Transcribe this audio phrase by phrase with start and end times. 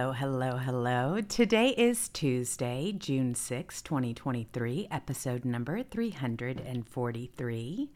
[0.00, 1.20] Hello, hello, hello.
[1.20, 7.90] Today is Tuesday, June 6, 2023, episode number 343.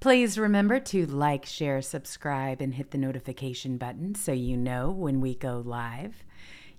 [0.00, 5.20] Please remember to like, share, subscribe, and hit the notification button so you know when
[5.20, 6.24] we go live.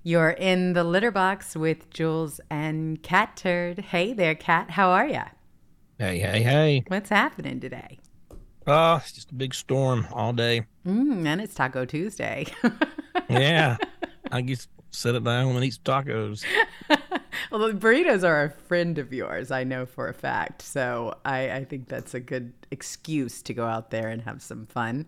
[0.01, 3.77] You're in the litter box with Jewels and Catturd.
[3.77, 4.71] Hey there, Cat.
[4.71, 5.25] How are ya?
[5.99, 6.83] Hey, hey, hey.
[6.87, 7.99] What's happening today?
[8.65, 10.65] Oh, it's just a big storm all day.
[10.87, 12.47] Mm, and it's Taco Tuesday.
[13.29, 13.77] yeah.
[14.31, 16.43] I just sit it down and eat tacos.
[17.51, 20.61] well, the burritos are a friend of yours, I know for a fact.
[20.61, 24.65] So I, I think that's a good excuse to go out there and have some
[24.65, 25.07] fun.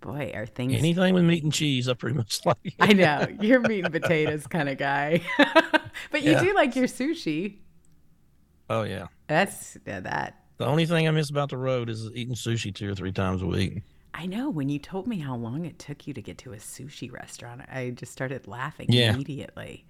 [0.00, 1.86] Boy, are things anything with meat and cheese?
[1.88, 2.74] I pretty much like.
[2.80, 5.20] I know you're meat and potatoes kind of guy,
[6.10, 6.42] but you yeah.
[6.42, 7.58] do like your sushi.
[8.70, 10.36] Oh yeah, that's yeah, that.
[10.56, 13.42] The only thing I miss about the road is eating sushi two or three times
[13.42, 13.82] a week.
[14.12, 14.50] I know.
[14.50, 17.62] When you told me how long it took you to get to a sushi restaurant,
[17.72, 19.12] I just started laughing yeah.
[19.14, 19.84] immediately.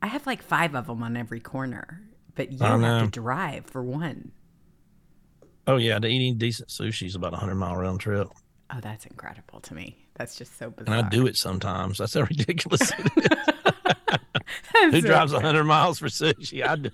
[0.00, 2.02] I have like five of them on every corner,
[2.34, 4.32] but you have to drive for one.
[5.66, 8.28] Oh yeah, to eating decent sushi is about a hundred mile round trip.
[8.70, 9.96] Oh, that's incredible to me.
[10.14, 10.96] That's just so bizarre.
[10.96, 11.98] And I do it sometimes.
[11.98, 14.92] That's how ridiculous it is.
[14.92, 16.66] Who drives a hundred miles for sushi?
[16.66, 16.90] I do.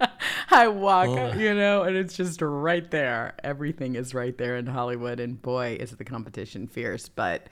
[0.50, 1.32] I walk, oh.
[1.32, 3.34] you know, and it's just right there.
[3.42, 7.08] Everything is right there in Hollywood, and boy, is the competition fierce.
[7.08, 7.48] But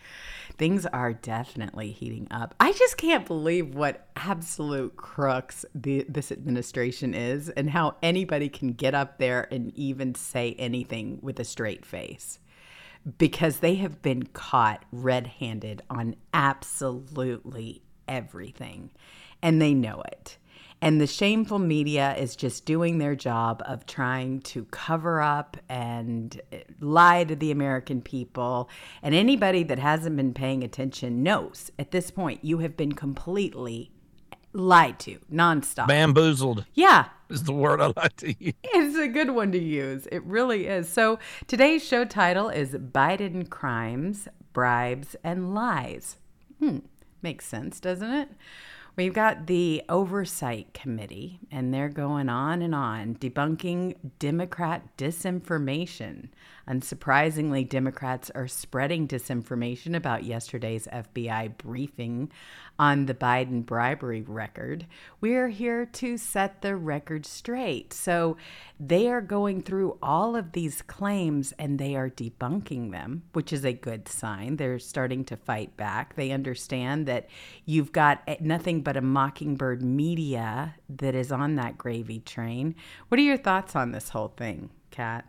[0.58, 2.54] things are definitely heating up.
[2.60, 8.72] I just can't believe what absolute crooks the, this administration is, and how anybody can
[8.72, 12.38] get up there and even say anything with a straight face.
[13.18, 18.90] Because they have been caught red handed on absolutely everything,
[19.42, 20.38] and they know it.
[20.82, 26.40] And the shameful media is just doing their job of trying to cover up and
[26.80, 28.68] lie to the American people.
[29.00, 33.92] And anybody that hasn't been paying attention knows at this point you have been completely
[34.52, 35.86] lied to nonstop.
[35.86, 36.64] Bamboozled.
[36.74, 37.06] Yeah.
[37.30, 38.54] Is the word I like to use.
[38.64, 40.08] It's a good one to use.
[40.10, 40.88] It really is.
[40.88, 46.18] So today's show title is Biden Crimes, Bribes, and Lies.
[46.58, 46.78] Hmm.
[47.22, 48.28] Makes sense, doesn't it?
[48.94, 56.28] We've got the Oversight Committee, and they're going on and on debunking Democrat disinformation.
[56.68, 62.30] Unsurprisingly, Democrats are spreading disinformation about yesterday's FBI briefing
[62.78, 64.86] on the Biden bribery record.
[65.20, 67.92] We're here to set the record straight.
[67.92, 68.36] So
[68.78, 73.64] they are going through all of these claims and they are debunking them, which is
[73.64, 74.56] a good sign.
[74.56, 76.16] They're starting to fight back.
[76.16, 77.28] They understand that
[77.66, 82.74] you've got eh, nothing but a mockingbird media that is on that gravy train.
[83.08, 85.24] What are your thoughts on this whole thing, Kat?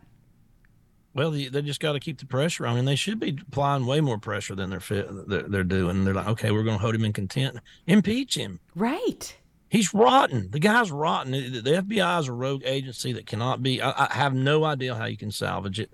[1.14, 3.86] Well, they, they just got to keep the pressure on, and they should be applying
[3.86, 6.04] way more pressure than they're fit, they're, they're doing.
[6.04, 8.58] They're like, okay, we're going to hold him in contempt, impeach him.
[8.74, 9.36] Right.
[9.68, 10.50] He's rotten.
[10.50, 11.32] The guy's rotten.
[11.32, 13.80] The FBI is a rogue agency that cannot be.
[13.80, 15.90] I, I have no idea how you can salvage it.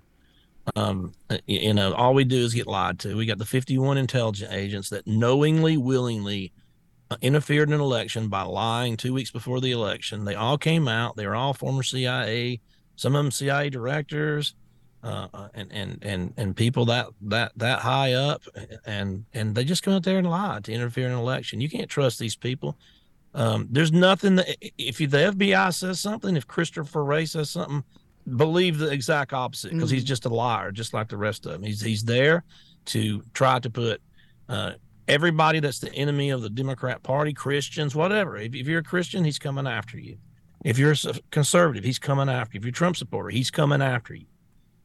[0.75, 1.13] Um,
[1.47, 3.15] you know, all we do is get lied to.
[3.15, 6.53] We got the 51 intelligence agents that knowingly, willingly
[7.21, 10.25] interfered in an election by lying two weeks before the election.
[10.25, 11.15] They all came out.
[11.15, 12.61] They were all former CIA.
[12.95, 14.55] Some of them CIA directors
[15.03, 18.43] uh, uh, and and and and people that that that high up,
[18.85, 21.59] and and they just come out there and lie to interfere in an election.
[21.59, 22.77] You can't trust these people.
[23.33, 27.83] Um, there's nothing that if the FBI says something, if Christopher Wray says something,
[28.35, 29.95] believe the exact opposite because mm-hmm.
[29.95, 31.63] he's just a liar, just like the rest of them.
[31.63, 32.43] He's he's there
[32.85, 34.01] to try to put
[34.49, 34.73] uh,
[35.07, 38.37] everybody that's the enemy of the Democrat Party, Christians, whatever.
[38.37, 40.17] If, if, you're a Christian, he's coming after you.
[40.63, 42.59] If you're a conservative, he's coming after you.
[42.59, 44.25] If you're a Trump supporter, he's coming after you.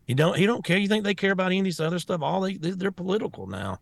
[0.06, 0.78] He don't he don't care.
[0.78, 2.22] You think they care about any of this other stuff?
[2.22, 3.80] All they they're political now.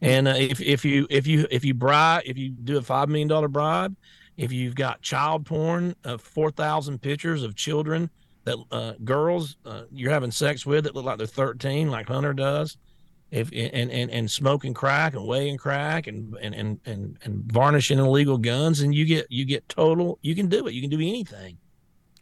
[0.00, 3.08] And uh, if if you if you if you bribe if you do a five
[3.08, 3.96] million dollar bribe,
[4.36, 8.10] if you've got child porn of four thousand pictures of children
[8.44, 12.34] that uh, girls uh, you're having sex with that look like they're thirteen, like Hunter
[12.34, 12.76] does,
[13.34, 17.98] if and and, and smoking crack and weighing crack and and and and, and varnishing
[17.98, 20.18] illegal guns, and you get you get total.
[20.22, 20.74] You can do it.
[20.74, 21.58] You can do anything.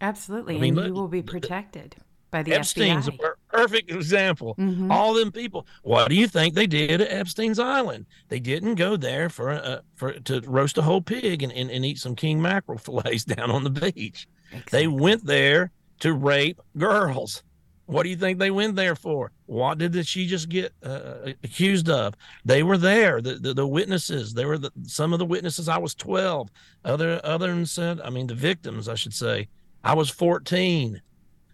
[0.01, 1.97] Absolutely, I mean, and look, you will be protected
[2.31, 3.25] by the Epstein's FBI.
[3.25, 4.57] a perfect example.
[4.59, 4.91] Mm-hmm.
[4.91, 5.67] All them people.
[5.83, 8.07] What do you think they did at Epstein's Island?
[8.29, 11.85] They didn't go there for uh, for to roast a whole pig and, and, and
[11.85, 14.27] eat some king mackerel fillets down on the beach.
[14.51, 14.79] Exactly.
[14.79, 15.71] They went there
[16.01, 17.45] to rape girls.
[17.93, 19.33] What do you think they went there for?
[19.47, 22.15] What did she just get uh, accused of?
[22.45, 23.21] They were there.
[23.21, 24.33] The, the, the witnesses.
[24.33, 25.69] They were the, some of the witnesses.
[25.69, 26.51] I was twelve.
[26.85, 28.01] Other other than said.
[28.01, 28.89] I mean, the victims.
[28.89, 29.49] I should say.
[29.85, 31.03] I was fourteen.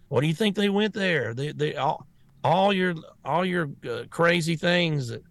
[0.07, 1.33] What do you think they went there?
[1.33, 2.07] They they all
[2.43, 2.95] all your
[3.25, 5.23] all your uh, crazy things that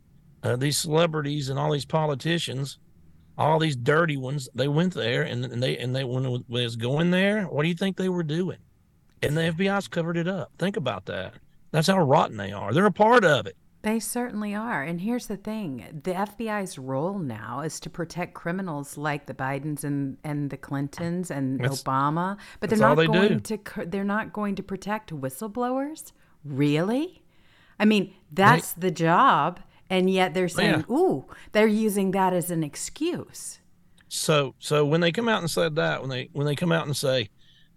[0.42, 2.78] uh, these celebrities and all these politicians,
[3.36, 7.10] all these dirty ones, they went there and, and they and they when was going
[7.10, 8.58] there, what do you think they were doing?
[9.22, 10.52] And the FBI's covered it up.
[10.58, 11.34] Think about that.
[11.70, 12.72] That's how rotten they are.
[12.72, 13.56] They're a part of it.
[13.82, 14.82] They certainly are.
[14.82, 19.84] And here's the thing the FBI's role now is to protect criminals like the Bidens
[19.84, 23.56] and, and the Clintons and that's, Obama, but they're not they going do.
[23.56, 26.12] to they're not going to protect whistleblowers?
[26.44, 27.22] Really?
[27.78, 30.94] I mean, that's they, the job and yet they're saying, yeah.
[30.94, 33.60] "Ooh, they're using that as an excuse."
[34.08, 36.86] So so when they come out and said that, when they when they come out
[36.86, 37.30] and say,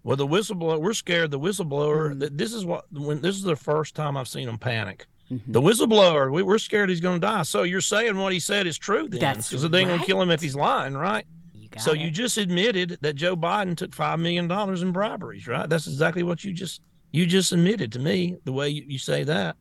[0.04, 2.36] "Well, the whistleblower, we're scared the whistleblower, mm-hmm.
[2.36, 5.52] this is what when this is the first time I've seen him panic." Mm-hmm.
[5.52, 7.42] The whistleblower, we, are scared he's going to die.
[7.42, 9.36] So you're saying what he said is true then?
[9.36, 11.24] Because they ain't going to kill him if he's lying, right?
[11.54, 12.00] You so it.
[12.00, 15.68] you just admitted that Joe Biden took five million dollars in briberies, right?
[15.68, 16.82] That's exactly what you just
[17.12, 19.56] you just admitted to me the way you, you say that.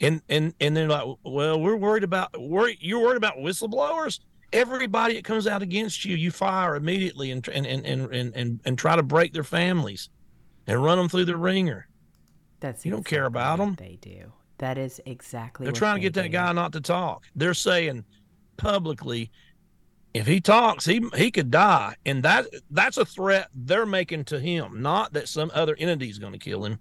[0.00, 4.20] And and and they're like, well, we're worried about worry, you're worried about whistleblowers.
[4.52, 8.78] Everybody that comes out against you, you fire immediately and and and and and, and
[8.78, 10.08] try to break their families
[10.66, 11.86] and run them through the ringer.
[12.60, 13.76] That's you don't care about them.
[13.76, 14.32] They do.
[14.58, 15.64] That is exactly.
[15.64, 17.24] They're trying to get that guy not to talk.
[17.34, 18.04] They're saying
[18.56, 19.30] publicly,
[20.12, 24.40] if he talks, he he could die, and that that's a threat they're making to
[24.40, 26.78] him, not that some other entity is going to kill him.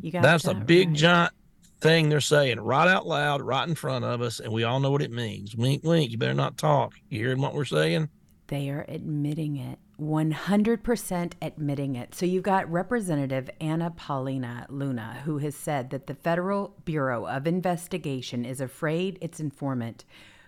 [0.00, 0.96] You got that's that a big right.
[0.96, 1.32] giant
[1.80, 4.90] thing they're saying right out loud, right in front of us, and we all know
[4.90, 5.56] what it means.
[5.56, 6.10] Wink, wink.
[6.10, 6.94] You better not talk.
[7.08, 8.08] You hearing what we're saying?
[8.48, 9.78] They are admitting it.
[10.00, 12.14] 100% admitting it.
[12.14, 17.46] So you've got Representative Anna Paulina Luna, who has said that the Federal Bureau of
[17.46, 20.04] Investigation is afraid its informant,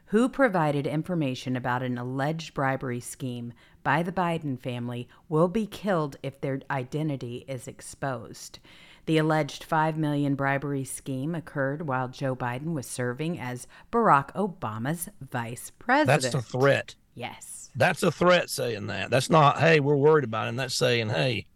[0.06, 3.52] who provided information about an alleged bribery scheme
[3.84, 8.58] by the Biden family, will be killed if their identity is exposed.
[9.06, 15.08] The alleged 5 million bribery scheme occurred while Joe Biden was serving as Barack Obama's
[15.20, 16.22] vice president.
[16.22, 16.94] That's the threat.
[17.14, 17.70] Yes.
[17.74, 19.10] That's a threat saying that.
[19.10, 20.56] That's not, hey, we're worried about him.
[20.56, 21.46] That's saying, hey.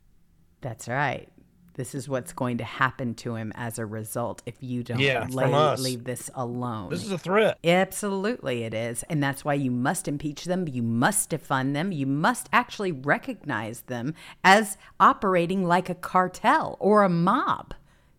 [0.61, 1.29] That's right.
[1.77, 5.27] This is what's going to happen to him as a result if you don't yeah,
[5.29, 6.89] lay, leave this alone.
[6.89, 7.59] This is a threat.
[7.63, 9.03] Absolutely, it is.
[9.11, 10.67] And that's why you must impeach them.
[10.67, 11.93] You must defund them.
[11.93, 17.75] You must actually recognize them as operating like a cartel or a mob.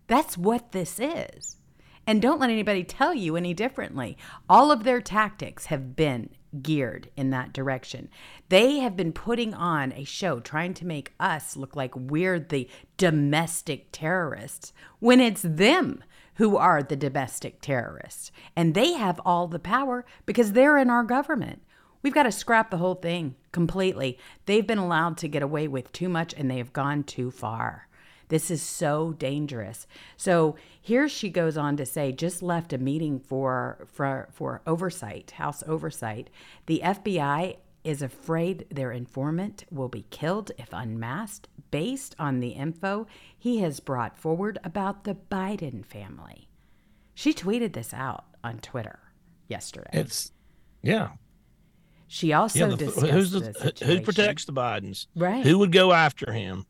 [0.05, 1.57] That's what this is.
[2.05, 4.19] And don't let anybody tell you any differently.
[4.47, 6.29] All of their tactics have been
[6.61, 8.09] geared in that direction.
[8.49, 12.67] They have been putting on a show trying to make us look like we're the
[12.97, 16.03] domestic terrorists when it's them
[16.35, 18.31] who are the domestic terrorists.
[18.55, 21.61] And they have all the power because they're in our government.
[22.03, 24.17] We've got to scrap the whole thing completely.
[24.45, 27.86] They've been allowed to get away with too much and they have gone too far.
[28.29, 29.87] This is so dangerous.
[30.17, 35.31] So here she goes on to say, just left a meeting for for for oversight,
[35.31, 36.29] House oversight.
[36.65, 43.07] The FBI is afraid their informant will be killed if unmasked based on the info
[43.37, 46.49] he has brought forward about the Biden family.
[47.13, 48.99] She tweeted this out on Twitter
[49.47, 49.89] yesterday.
[49.93, 50.33] It's
[50.81, 51.11] yeah.
[52.09, 55.07] She also yeah, the, discussed who's the, the who protects the Bidens?
[55.15, 55.45] Right.
[55.45, 56.65] Who would go after him?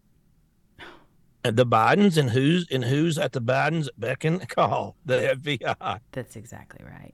[1.56, 6.00] The Bidens and who's and who's at the Bidens beck and call the FBI.
[6.12, 7.14] That's exactly right.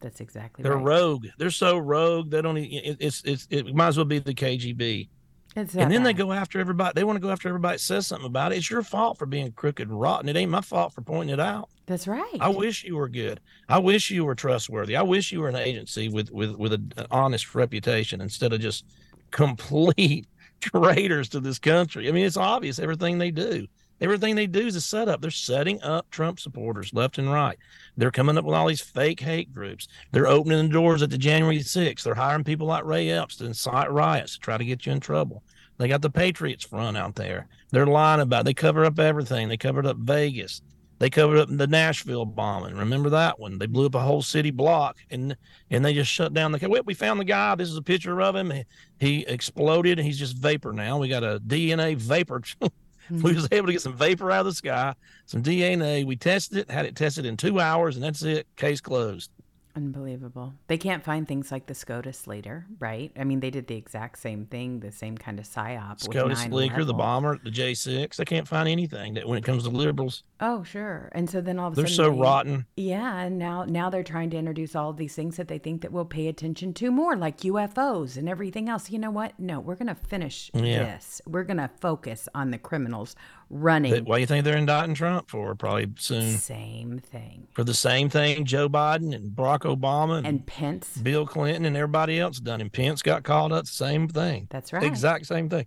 [0.00, 0.84] That's exactly They're right.
[0.84, 1.26] rogue.
[1.38, 2.30] They're so rogue.
[2.30, 2.56] They don't.
[2.56, 5.08] e- It, it's it's it might as well be the KGB.
[5.56, 6.92] It's And then they go after everybody.
[6.94, 8.58] They want to go after everybody that says something about it.
[8.58, 10.28] It's your fault for being crooked and rotten.
[10.28, 11.68] It ain't my fault for pointing it out.
[11.86, 12.36] That's right.
[12.40, 13.40] I wish you were good.
[13.68, 14.94] I wish you were trustworthy.
[14.96, 18.84] I wish you were an agency with with with an honest reputation instead of just
[19.32, 20.26] complete
[20.72, 22.08] traitors to this country.
[22.08, 23.66] I mean, it's obvious everything they do.
[24.00, 25.20] Everything they do is a setup.
[25.20, 27.58] They're setting up Trump supporters left and right.
[27.98, 29.88] They're coming up with all these fake hate groups.
[30.10, 32.02] They're opening the doors at the January 6th.
[32.02, 35.00] They're hiring people like Ray Epps to incite riots to try to get you in
[35.00, 35.42] trouble.
[35.76, 37.46] They got the Patriots Front out there.
[37.70, 38.40] They're lying about.
[38.40, 38.44] It.
[38.44, 39.48] They cover up everything.
[39.48, 40.62] They covered up Vegas.
[41.00, 42.76] They covered up the Nashville bombing.
[42.76, 43.58] Remember that one?
[43.58, 45.34] They blew up a whole city block and
[45.70, 46.68] and they just shut down the.
[46.68, 47.54] Well, we found the guy.
[47.54, 48.50] This is a picture of him.
[48.50, 48.64] He,
[48.98, 49.98] he exploded.
[49.98, 50.98] and He's just vapor now.
[50.98, 52.42] We got a DNA vapor.
[53.08, 53.22] Hmm.
[53.22, 54.94] we was able to get some vapor out of the sky,
[55.26, 56.04] some DNA.
[56.04, 58.46] We tested it, had it tested in two hours, and that's it.
[58.54, 59.32] Case closed.
[59.76, 60.54] Unbelievable.
[60.66, 63.12] They can't find things like the SCOTUS leader, right?
[63.18, 66.00] I mean, they did the exact same thing, the same kind of psyop.
[66.00, 68.16] SCOTUS leaker, the bomber, the J6.
[68.16, 70.24] They can't find anything that when it comes to liberals.
[70.40, 71.08] Oh, sure.
[71.12, 72.66] And so then all of a sudden, They're so they- rotten.
[72.76, 75.82] Yeah, and now now they're trying to introduce all of these things that they think
[75.82, 78.90] that we'll pay attention to more, like UFOs and everything else.
[78.90, 79.38] You know what?
[79.38, 80.84] No, we're gonna finish Yeah.
[80.94, 81.20] this.
[81.26, 83.14] We're gonna focus on the criminals
[83.50, 84.04] running.
[84.04, 85.54] Why do you think they're indicting Trump for?
[85.54, 87.48] Probably soon Same thing.
[87.52, 90.96] for the same thing Joe Biden and Barack Obama and, And Pence.
[90.98, 92.60] Bill Clinton and everybody else done.
[92.60, 93.66] And Pence got called up.
[93.66, 94.46] Same thing.
[94.50, 94.82] That's right.
[94.82, 95.66] Exact same thing.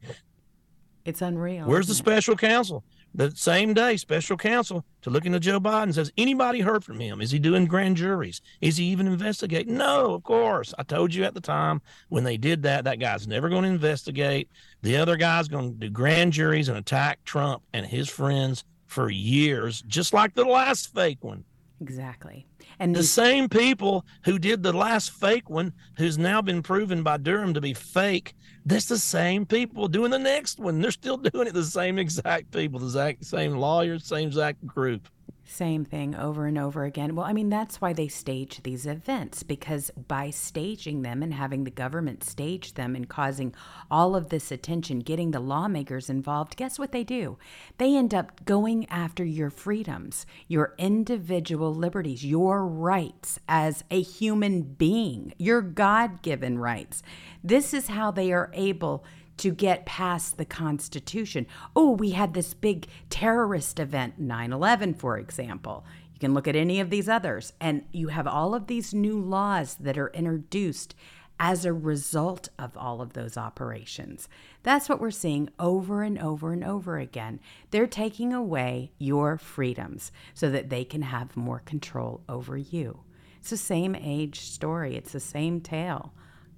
[1.06, 1.66] It's unreal.
[1.66, 1.98] Where's the it?
[1.98, 2.84] special counsel?
[3.16, 7.22] The same day, special counsel to look into Joe Biden says, anybody heard from him?
[7.22, 8.42] Is he doing grand juries?
[8.60, 9.78] Is he even investigating?
[9.78, 10.74] No, of course.
[10.80, 13.70] I told you at the time when they did that, that guy's never going to
[13.70, 14.50] investigate.
[14.82, 19.12] The other guy's going to do grand juries and attack Trump and his friends for
[19.12, 21.44] years, just like the last fake one.
[21.84, 22.48] Exactly.
[22.80, 27.04] And The these, same people who did the last fake one, who's now been proven
[27.04, 28.36] by Durham to be fake,
[28.66, 30.80] that's the same people doing the next one.
[30.80, 31.54] They're still doing it.
[31.54, 35.10] The same exact people, the exact same lawyers, same exact group.
[35.54, 37.14] Same thing over and over again.
[37.14, 41.64] Well, I mean, that's why they stage these events because by staging them and having
[41.64, 43.54] the government stage them and causing
[43.92, 47.38] all of this attention, getting the lawmakers involved, guess what they do?
[47.78, 54.64] They end up going after your freedoms, your individual liberties, your rights as a human
[54.64, 57.04] being, your God given rights.
[57.44, 59.06] This is how they are able
[59.38, 61.48] to get past the Constitution.
[61.76, 65.86] Oh, we had this big terrorist event, 9 11, for example.
[66.14, 69.20] You can look at any of these others, and you have all of these new
[69.20, 70.96] laws that are introduced
[71.40, 74.30] as a result of all of those operations.
[74.62, 77.40] That's what we're seeing over and over and over again.
[77.72, 83.02] They're taking away your freedoms so that they can have more control over you.
[83.40, 86.14] It's the same age story, it's the same tale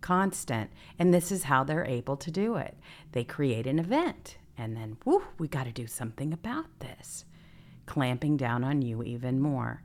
[0.05, 0.69] constant.
[0.99, 2.77] And this is how they're able to do it.
[3.13, 7.25] They create an event and then, whoo, we got to do something about this,
[7.87, 9.81] clamping down on you even more.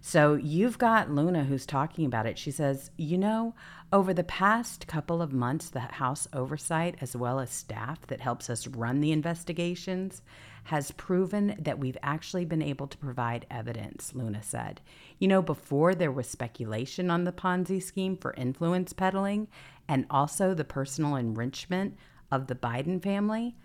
[0.00, 2.38] So you've got Luna who's talking about it.
[2.38, 3.54] She says, You know,
[3.92, 8.48] over the past couple of months, the House oversight, as well as staff that helps
[8.48, 10.22] us run the investigations,
[10.64, 14.80] has proven that we've actually been able to provide evidence, Luna said.
[15.18, 19.48] You know, before there was speculation on the Ponzi scheme for influence peddling
[19.88, 21.96] and also the personal enrichment
[22.30, 23.56] of the Biden family,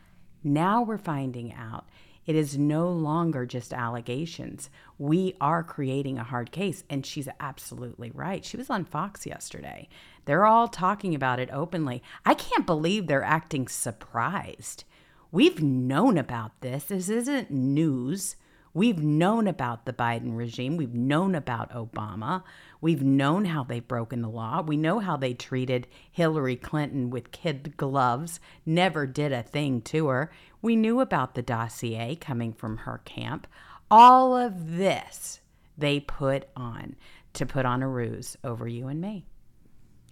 [0.43, 1.87] now we're finding out
[2.29, 4.69] it is no longer just allegations.
[4.99, 6.83] We are creating a hard case.
[6.87, 8.45] And she's absolutely right.
[8.45, 9.89] She was on Fox yesterday.
[10.25, 12.03] They're all talking about it openly.
[12.27, 14.83] I can't believe they're acting surprised.
[15.31, 16.85] We've known about this.
[16.85, 18.35] This isn't news.
[18.73, 20.77] We've known about the Biden regime.
[20.77, 22.43] We've known about Obama.
[22.81, 24.61] We've known how they've broken the law.
[24.61, 30.07] We know how they treated Hillary Clinton with kid gloves, never did a thing to
[30.07, 30.31] her.
[30.61, 33.47] We knew about the dossier coming from her camp.
[33.91, 35.41] All of this
[35.77, 36.95] they put on
[37.33, 39.25] to put on a ruse over you and me.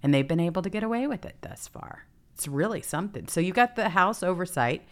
[0.02, 2.07] And they've been able to get away with it thus far.
[2.38, 3.28] It's really something.
[3.28, 4.84] So you got the House oversight.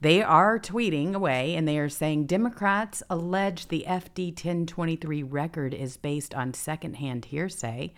[0.00, 5.96] They are tweeting away and they are saying Democrats allege the FD 1023 record is
[5.96, 7.92] based on secondhand hearsay.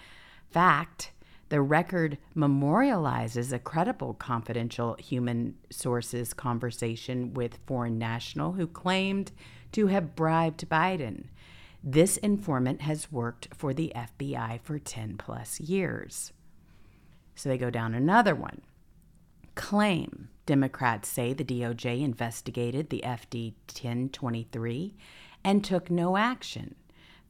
[0.51, 1.13] Fact,
[1.51, 9.31] the record memorializes a credible confidential human sources conversation with foreign national who claimed
[9.73, 11.25] to have bribed Biden.
[11.85, 16.33] This informant has worked for the FBI for 10 plus years.
[17.35, 18.63] So they go down another one.
[19.61, 24.97] Claim Democrats say the DOJ investigated the FD 1023
[25.45, 26.76] and took no action.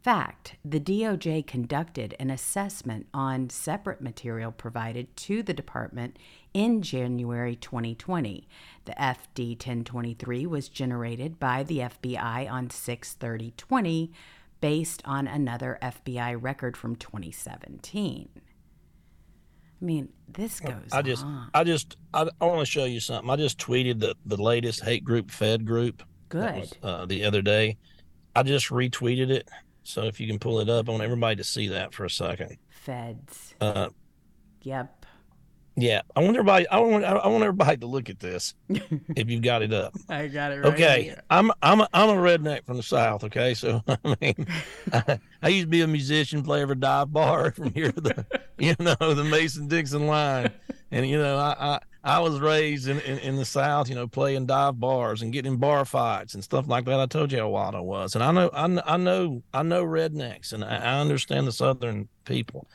[0.01, 6.21] Fact, the DOJ conducted an assessment on separate material provided to the department
[6.55, 8.49] in January 2020.
[8.85, 14.13] The FD 1023 was generated by the FBI on 6/30/20
[14.61, 18.29] based on another FBI record from 2017.
[19.81, 20.75] I mean, this goes.
[20.93, 21.51] I just, on.
[21.55, 23.31] I just, I, I want to show you something.
[23.31, 26.03] I just tweeted the the latest hate group Fed group.
[26.29, 26.55] Good.
[26.61, 27.79] Was, uh, the other day,
[28.37, 29.49] I just retweeted it.
[29.83, 32.11] So if you can pull it up, I want everybody to see that for a
[32.11, 32.57] second.
[32.69, 33.55] Feds.
[33.61, 33.89] Uh,
[34.63, 35.07] Yep.
[35.77, 36.69] yeah, I want everybody.
[36.69, 37.03] I want.
[37.05, 38.53] I want everybody to look at this.
[38.69, 39.95] if you've got it up.
[40.11, 41.23] I got it right Okay, here.
[41.31, 43.25] I'm I'm a, I'm a redneck from the south.
[43.25, 44.47] Okay, so I mean,
[44.93, 48.27] I, I used to be a musician, play for dive bar from here to the
[48.67, 50.51] you know the Mason Dixon line,
[50.91, 51.55] and you know I
[52.05, 55.33] I, I was raised in, in in the south, you know, playing dive bars and
[55.33, 57.01] getting in bar fights and stuff like that.
[57.01, 59.85] I told you how wild I was, and I know I, I know I know
[59.85, 62.69] rednecks, and I, I understand the southern people.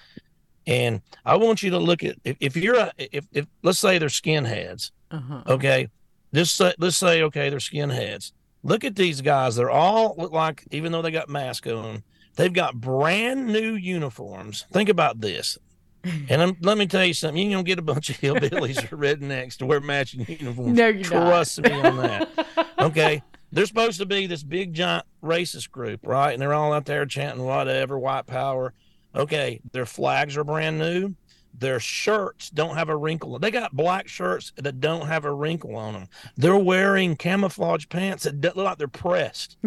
[0.68, 3.98] And I want you to look at if, if you're a if, if let's say
[4.00, 5.44] they're skinheads, Uh-huh.
[5.48, 5.89] Okay.
[6.34, 8.32] Just say, let's say, okay, they're skinheads.
[8.63, 9.56] Look at these guys.
[9.56, 12.04] They're all look like, even though they got masks on,
[12.36, 14.65] they've got brand new uniforms.
[14.74, 15.58] Think about this.
[16.29, 17.41] And I'm, let me tell you something.
[17.43, 20.77] You gonna get a bunch of hillbillies or rednecks to wear matching uniforms.
[20.77, 21.27] No, you're not.
[21.27, 22.29] Trust me on that.
[22.79, 23.24] Okay.
[23.51, 26.33] They're supposed to be this big giant racist group, right?
[26.33, 28.74] And they're all out there chanting whatever, white power.
[29.15, 31.15] Okay, their flags are brand new.
[31.57, 33.39] Their shirts don't have a wrinkle.
[33.39, 36.07] They got black shirts that don't have a wrinkle on them.
[36.35, 39.57] They're wearing camouflage pants that look like they're pressed.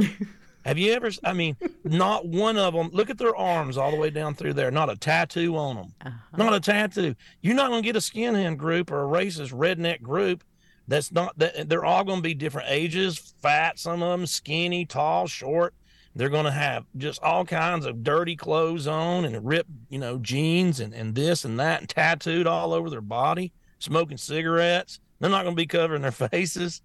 [0.68, 1.10] have you ever?
[1.24, 2.90] I mean, not one of them.
[2.92, 4.70] Look at their arms all the way down through there.
[4.70, 5.94] Not a tattoo on them.
[6.04, 6.36] Uh-huh.
[6.36, 7.14] Not a tattoo.
[7.40, 10.44] You're not going to get a skinhead group or a racist redneck group.
[10.86, 11.70] That's not that.
[11.70, 13.78] They're all going to be different ages, fat.
[13.78, 15.72] Some of them skinny, tall, short.
[16.14, 20.18] They're going to have just all kinds of dirty clothes on and ripped, you know,
[20.18, 25.00] jeans and, and this and that and tattooed all over their body, smoking cigarettes.
[25.18, 26.82] They're not going to be covering their faces.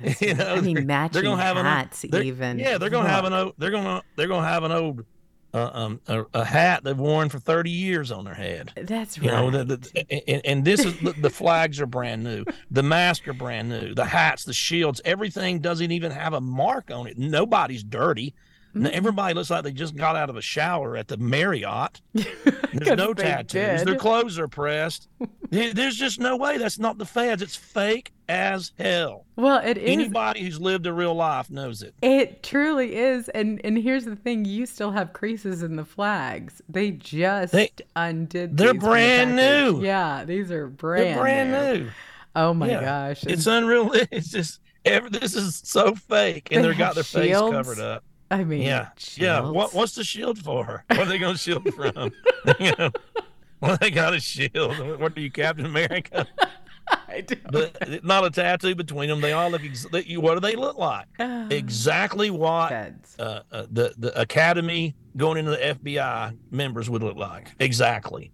[0.20, 2.58] You know, I mean, they're- matching they're gonna have an- hats they're- even.
[2.58, 3.54] Yeah, they're going to have an old.
[3.58, 5.04] They're going to they're going to have an old,
[5.54, 8.72] uh, um, a, a hat they've worn for thirty years on their head.
[8.76, 9.24] That's right.
[9.26, 12.82] You know, the, the, and, and this is the, the flags are brand new, the
[12.82, 17.06] masks are brand new, the hats, the shields, everything doesn't even have a mark on
[17.06, 17.16] it.
[17.18, 18.34] Nobody's dirty.
[18.76, 18.86] Mm-hmm.
[18.92, 22.00] Everybody looks like they just got out of a shower at the Marriott.
[22.12, 23.80] There's no tattoos.
[23.80, 23.88] did.
[23.88, 25.08] Their clothes are pressed.
[25.50, 26.58] There's just no way.
[26.58, 27.40] That's not the feds.
[27.42, 29.24] It's fake as hell.
[29.36, 29.88] well, it is.
[29.90, 31.94] Anybody who's lived a real life knows it.
[32.02, 33.28] It truly is.
[33.30, 36.60] And and here's the thing: you still have creases in the flags.
[36.68, 38.56] They just They- undid.
[38.56, 39.82] they're these from the brand new.
[39.84, 41.04] Yeah, these are brand.
[41.06, 41.50] They're brand
[41.84, 41.90] new.
[42.34, 42.80] Oh my Yeah.
[42.80, 43.24] gosh!
[43.24, 43.92] It's unreal.
[44.10, 47.78] It's just every, this is so fake, and They they've got their have face covered
[47.78, 48.04] up.
[48.30, 49.40] I mean, Yeah, yeah.
[49.40, 50.84] What what's the shield for?
[50.88, 52.12] What are they going to shield from?
[52.60, 52.90] you know,
[53.60, 54.98] well, they got a shield.
[55.00, 56.26] What are you, Captain America?
[57.08, 59.20] I don't But not a tattoo between them.
[59.20, 59.64] They all look.
[59.64, 61.06] Ex- what do they look like?
[61.18, 61.48] know.
[61.50, 62.72] Exactly what
[63.18, 67.48] uh, uh, the the academy going into the FBI members would look like.
[67.58, 68.32] Exactly.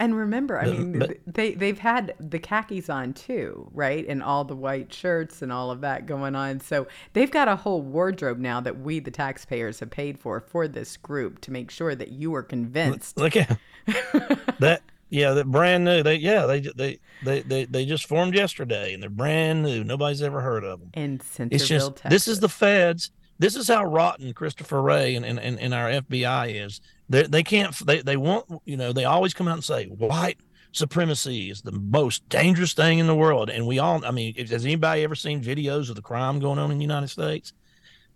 [0.00, 4.06] And remember, I mean, but- they they've had the khakis on too, right?
[4.08, 6.60] And all the white shirts and all of that going on.
[6.60, 10.68] So they've got a whole wardrobe now that we, the taxpayers, have paid for for
[10.68, 13.16] this group to make sure that you are convinced.
[13.18, 13.58] Look at
[14.60, 14.82] that.
[15.10, 16.02] Yeah, that brand new.
[16.02, 19.82] They yeah they they they they, they just formed yesterday, and they're brand new.
[19.82, 20.90] Nobody's ever heard of them.
[20.94, 22.10] in Centerville, It's just Texas.
[22.10, 23.10] this is the feds.
[23.38, 26.80] This is how rotten Christopher Wray and, and, and, and our FBI is.
[27.08, 30.38] They they can't they they want you know they always come out and say white
[30.72, 34.64] supremacy is the most dangerous thing in the world, and we all I mean has
[34.64, 37.52] anybody ever seen videos of the crime going on in the United States?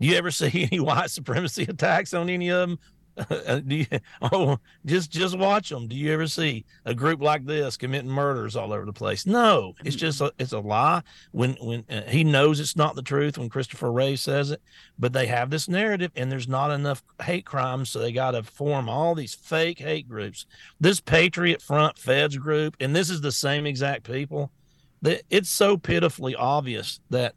[0.01, 2.79] Do you ever see any white supremacy attacks on any of them?
[3.67, 3.87] Do you,
[4.23, 5.87] oh, just just watch them.
[5.87, 9.27] Do you ever see a group like this committing murders all over the place?
[9.27, 11.03] No, it's just a, it's a lie.
[11.33, 14.63] When when uh, he knows it's not the truth when Christopher Wray says it,
[14.99, 18.43] but they have this narrative, and there's not enough hate crimes, so they got to
[18.43, 20.47] form all these fake hate groups.
[20.81, 24.51] This Patriot Front Feds group, and this is the same exact people.
[25.03, 27.35] That it's so pitifully obvious that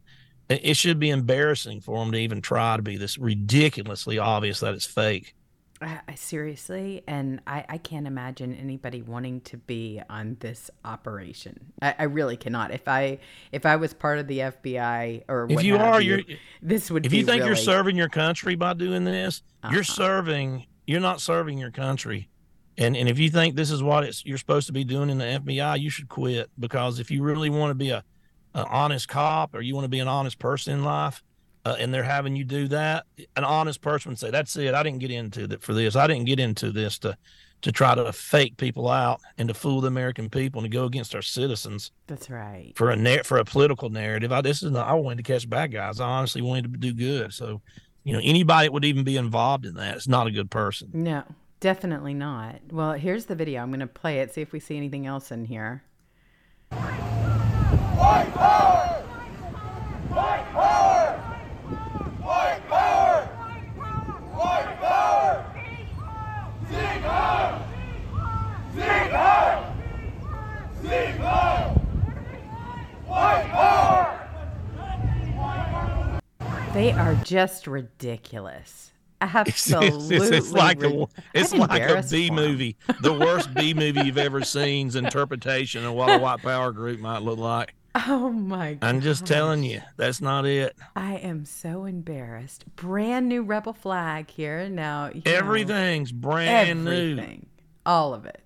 [0.47, 4.75] it should be embarrassing for them to even try to be this ridiculously obvious that
[4.75, 5.33] it's fake.
[5.81, 11.73] I, I seriously, and I, I can't imagine anybody wanting to be on this operation.
[11.81, 12.71] I, I really cannot.
[12.71, 13.19] If I
[13.51, 17.05] if I was part of the FBI or If you are, you, you're this would
[17.05, 19.71] if you think you're serving your country by doing this, Uh-uh.
[19.71, 19.93] you're uh-huh.
[19.93, 20.65] serving.
[20.87, 22.29] You're not serving your country.
[22.77, 25.17] And and if you think this is what it's you're supposed to be doing in
[25.17, 28.03] the FBI, you should quit because if you really want to be a
[28.53, 31.21] an honest cop or you want to be an honest person in life,
[31.65, 34.73] uh, and they're having you do that, an honest person would say, "That's it.
[34.73, 35.95] I didn't get into that for this.
[35.95, 37.17] I didn't get into this to
[37.61, 40.85] to try to fake people out and to fool the American people and to go
[40.85, 42.73] against our citizens." That's right.
[42.75, 45.71] For a for a political narrative, I this is not, I wanted to catch bad
[45.71, 45.99] guys.
[45.99, 47.33] I honestly wanted to do good.
[47.33, 47.61] So,
[48.03, 50.89] you know, anybody that would even be involved in that is not a good person.
[50.93, 51.23] No,
[51.59, 52.61] definitely not.
[52.71, 53.63] Well, here's the video.
[53.63, 54.33] I'm going to play it.
[54.33, 55.83] See if we see anything else in here.
[56.69, 59.01] White power!
[60.09, 61.17] White power!
[62.21, 63.25] White power!
[64.33, 65.45] White power!
[66.69, 67.67] Sieg Heil!
[68.73, 68.83] Sieg Heil!
[68.83, 69.63] Sieg Heil!
[70.21, 70.74] White power!
[76.73, 78.91] They are just ridiculous.
[79.21, 84.01] Absolutely, it's, it's, it's like a it's like a B movie, the worst B movie
[84.01, 87.73] you've ever seen's interpretation of what a white power group might look like.
[88.07, 88.87] Oh my god.
[88.87, 90.75] I'm just telling you, that's not it.
[90.97, 92.65] I am so embarrassed.
[92.75, 94.67] Brand new rebel flag here.
[94.67, 97.45] Now everything's know, brand everything, new.
[97.85, 98.41] All of it.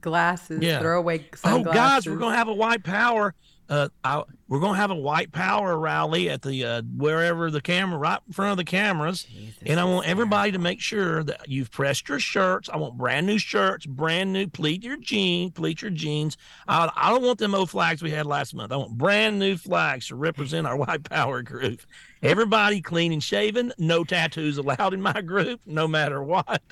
[0.00, 0.80] Glasses, yeah.
[0.80, 1.66] throwaway sunglasses.
[1.66, 3.34] Oh guys, we're gonna have a white power
[3.68, 7.60] uh, I, we're going to have a white power rally at the uh, wherever the
[7.60, 11.24] camera, right in front of the cameras, Jesus and I want everybody to make sure
[11.24, 12.68] that you've pressed your shirts.
[12.72, 16.36] I want brand new shirts, brand new pleat your jeans, pleat your jeans.
[16.68, 18.70] I, I don't want them old flags we had last month.
[18.70, 21.80] I want brand new flags to represent our white power group.
[22.22, 26.62] Everybody clean and shaven, no tattoos allowed in my group, no matter what.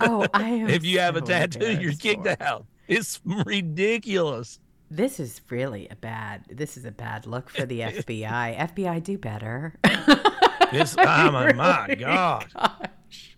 [0.00, 0.68] Oh, I am.
[0.68, 2.66] if you so have a tattoo, you're kicked out.
[2.86, 4.60] It's ridiculous.
[4.90, 6.44] This is really a bad.
[6.50, 8.56] This is a bad look for the FBI.
[8.56, 9.74] FBI, do better.
[10.72, 12.46] this, oh my, really, my God.
[12.54, 13.36] Gosh.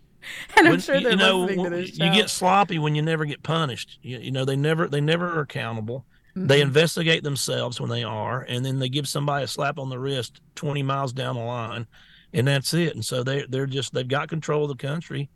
[0.55, 2.05] And I'm sure they're you know, listening to this show.
[2.05, 3.99] You get sloppy when you never get punished.
[4.01, 6.05] You, you know, they never, they never are accountable.
[6.37, 6.47] Mm-hmm.
[6.47, 9.99] They investigate themselves when they are, and then they give somebody a slap on the
[9.99, 11.87] wrist 20 miles down the line,
[12.31, 12.95] and that's it.
[12.95, 15.29] And so they, they're just, they've got control of the country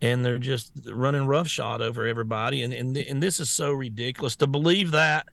[0.00, 2.62] and they're just running roughshod over everybody.
[2.62, 5.26] And, and, and this is so ridiculous to believe that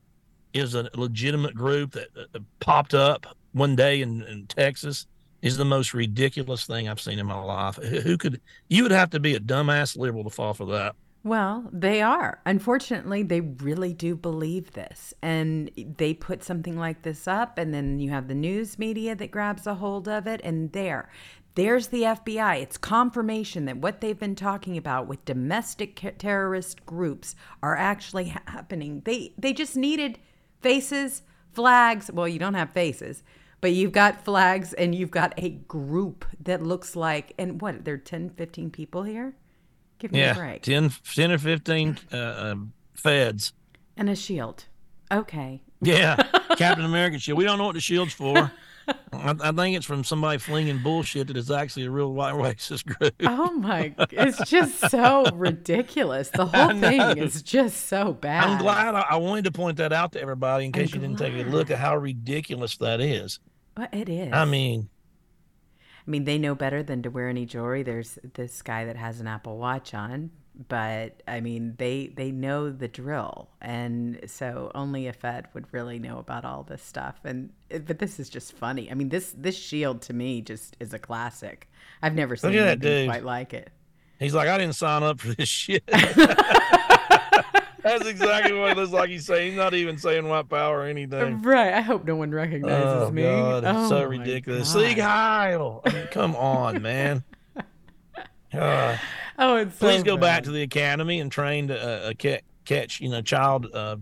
[0.54, 5.08] is a legitimate group that, uh, uh, popped up one day in, in Texas
[5.42, 7.76] is the most ridiculous thing I've seen in my life.
[7.76, 10.96] Who could you would have to be a dumbass liberal to fall for that?
[11.24, 12.40] Well, they are.
[12.46, 15.12] Unfortunately, they really do believe this.
[15.24, 19.32] And they put something like this up, and then you have the news media that
[19.32, 21.10] grabs a hold of it, and there.
[21.56, 22.62] There's the FBI.
[22.62, 29.02] It's confirmation that what they've been talking about with domestic terrorist groups are actually happening.
[29.06, 30.20] They they just needed
[30.62, 32.12] faces, flags.
[32.12, 33.24] Well, you don't have faces,
[33.62, 37.96] but you've got flags and you've got a group that looks like, and what, there
[37.96, 39.36] are 10, 15 people here?
[40.00, 40.62] Give me yeah, a break.
[40.62, 42.56] 10, 10 or 15 uh, uh,
[42.96, 43.54] feds.
[43.96, 44.66] And a shield.
[45.10, 45.62] Okay.
[45.82, 46.16] Yeah,
[46.58, 47.38] Captain America shield.
[47.38, 48.52] We don't know what the shield's for.
[48.88, 52.86] I, I, think it's from somebody flinging bullshit that is actually a real white racist
[52.86, 53.14] group.
[53.26, 53.94] Oh my!
[54.12, 56.30] It's just so ridiculous.
[56.30, 58.44] The whole thing is just so bad.
[58.44, 58.96] I'm glad.
[58.96, 61.34] I, I, wanted to point that out to everybody in case I'm you didn't take
[61.34, 63.40] a look at how ridiculous that is.
[63.78, 64.32] Well, it is.
[64.34, 64.90] I mean,
[66.08, 67.84] I mean, they know better than to wear any jewelry.
[67.84, 70.32] There's this guy that has an Apple Watch on
[70.68, 76.00] but I mean they they know the drill, and so only a Fed would really
[76.00, 77.16] know about all this stuff.
[77.24, 78.90] And but this is just funny.
[78.92, 81.70] I mean this this shield to me just is a classic.
[82.02, 83.72] I've never seen anything quite like it.
[84.20, 85.84] He's like, I didn't sign up for this shit.
[87.86, 89.50] That's exactly what it looks like he's saying.
[89.50, 91.44] He's not even saying white power or anything.
[91.44, 91.72] Right.
[91.72, 93.22] I hope no one recognizes oh, me.
[93.22, 94.74] God, it's oh, so ridiculous.
[94.74, 95.82] Sieg Heil.
[95.86, 97.24] I mean, come on, man.
[98.52, 98.98] Uh,
[99.38, 103.00] Oh, it's please so go back to the academy and train to uh, uh catch,
[103.00, 103.98] you know, child uh,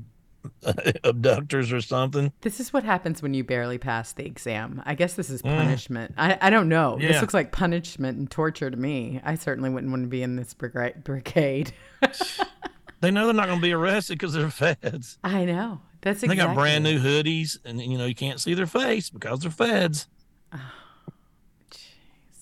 [1.04, 2.32] abductors or something.
[2.42, 4.82] This is what happens when you barely pass the exam.
[4.86, 5.56] I guess this is mm.
[5.56, 6.16] punishment.
[6.16, 6.38] Mm.
[6.42, 6.98] I, I don't know.
[7.00, 7.10] Yeah.
[7.10, 9.22] This looks like punishment and torture to me.
[9.24, 11.74] I certainly wouldn't want to be in this brigade.
[13.02, 15.18] they know they're not going to be arrested because they're feds.
[15.24, 15.82] I know.
[16.02, 16.36] That's exactly.
[16.36, 19.52] They got brand new hoodies, and you know you can't see their face because they're
[19.52, 20.08] feds.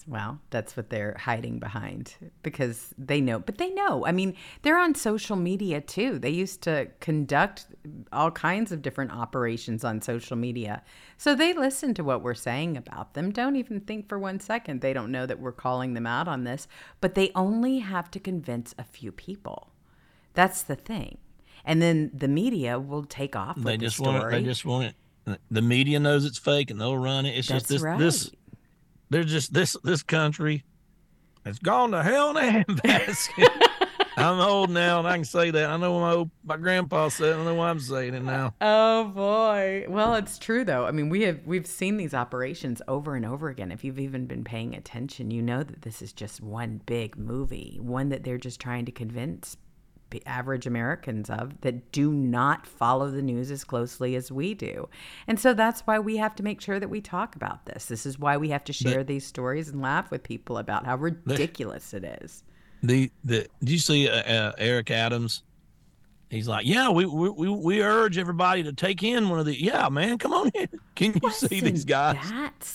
[0.07, 4.05] Well, that's what they're hiding behind because they know, but they know.
[4.05, 6.17] I mean, they're on social media too.
[6.17, 7.67] They used to conduct
[8.11, 10.81] all kinds of different operations on social media.
[11.17, 13.31] So they listen to what we're saying about them.
[13.31, 16.43] Don't even think for one second they don't know that we're calling them out on
[16.43, 16.67] this,
[16.99, 19.69] but they only have to convince a few people.
[20.33, 21.19] That's the thing.
[21.63, 24.31] And then the media will take off they just the want it.
[24.31, 25.39] They just want it.
[25.51, 27.37] The media knows it's fake and they'll run it.
[27.37, 27.99] It's That's just this right.
[27.99, 28.31] this
[29.11, 30.63] there's just this this country
[31.45, 33.67] has gone to hell in a handbasket.
[34.17, 35.69] I'm old now and I can say that.
[35.69, 37.35] I know my old, my grandpa said.
[37.35, 38.53] I know why I'm saying it now.
[38.61, 39.85] Oh boy.
[39.89, 40.85] Well, it's true though.
[40.85, 43.71] I mean, we have we've seen these operations over and over again.
[43.71, 47.79] If you've even been paying attention, you know that this is just one big movie,
[47.81, 49.57] one that they're just trying to convince
[50.25, 54.89] average Americans of that do not follow the news as closely as we do.
[55.27, 57.85] And so that's why we have to make sure that we talk about this.
[57.85, 60.85] This is why we have to share the, these stories and laugh with people about
[60.85, 62.43] how ridiculous the, it is.
[62.83, 65.43] The the do you see uh, uh, Eric Adams?
[66.29, 69.61] He's like, yeah, we, we we urge everybody to take in one of the.
[69.61, 70.67] Yeah, man, come on in.
[70.95, 72.17] Can you Wasn't see these guys?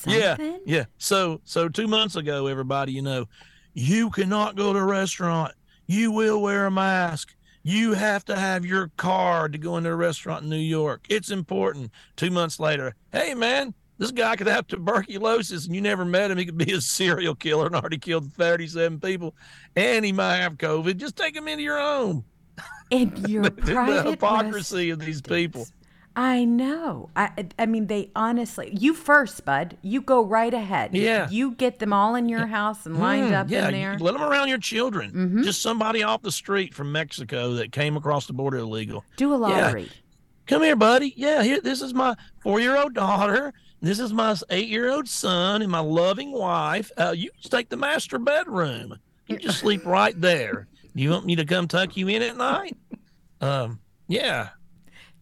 [0.06, 0.84] yeah, yeah.
[0.98, 3.26] So so two months ago, everybody, you know,
[3.72, 5.54] you cannot go to a restaurant
[5.86, 7.34] you will wear a mask.
[7.62, 11.04] You have to have your card to go into a restaurant in New York.
[11.08, 11.90] It's important.
[12.14, 16.38] Two months later, hey, man, this guy could have tuberculosis and you never met him.
[16.38, 19.34] He could be a serial killer and already killed 37 people.
[19.74, 20.96] And he might have COVID.
[20.96, 22.24] Just take him into your home.
[22.90, 25.66] In your the hypocrisy of these people.
[26.18, 27.10] I know.
[27.14, 28.74] I I mean, they honestly.
[28.74, 29.76] You first, Bud.
[29.82, 30.94] You go right ahead.
[30.94, 31.28] Yeah.
[31.28, 32.46] You get them all in your yeah.
[32.46, 33.98] house and lined mm, up yeah, in there.
[33.98, 35.10] let them around your children.
[35.12, 35.42] Mm-hmm.
[35.42, 39.04] Just somebody off the street from Mexico that came across the border illegal.
[39.16, 39.82] Do a lottery.
[39.82, 39.88] Yeah.
[40.46, 41.12] Come here, buddy.
[41.16, 41.60] Yeah, here.
[41.60, 43.52] This is my four-year-old daughter.
[43.82, 46.90] This is my eight-year-old son and my loving wife.
[46.96, 48.98] Uh, you just take the master bedroom.
[49.26, 50.66] You just sleep right there.
[50.94, 52.74] You want me to come tuck you in at night?
[53.42, 54.50] Um, yeah.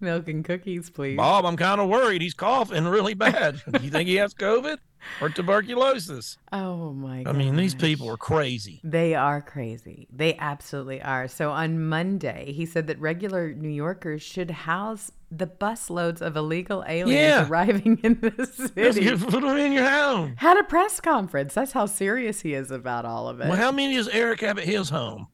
[0.01, 1.17] Milk and cookies, please.
[1.17, 2.23] Bob, I'm kind of worried.
[2.23, 3.63] He's coughing really bad.
[3.71, 4.79] Do you think he has COVID
[5.21, 6.39] or tuberculosis?
[6.53, 7.35] Oh my god.
[7.35, 8.81] I mean, these people are crazy.
[8.85, 10.09] They are crazy.
[10.13, 11.29] They absolutely are.
[11.29, 16.85] So on Monday, he said that regular New Yorkers should house the busloads of illegal
[16.87, 17.49] aliens yeah.
[17.49, 19.01] arriving in the city.
[19.01, 20.35] Just put them in your home.
[20.37, 21.55] Had a press conference.
[21.55, 23.49] That's how serious he is about all of it.
[23.49, 25.29] Well, how many does Eric have at his home?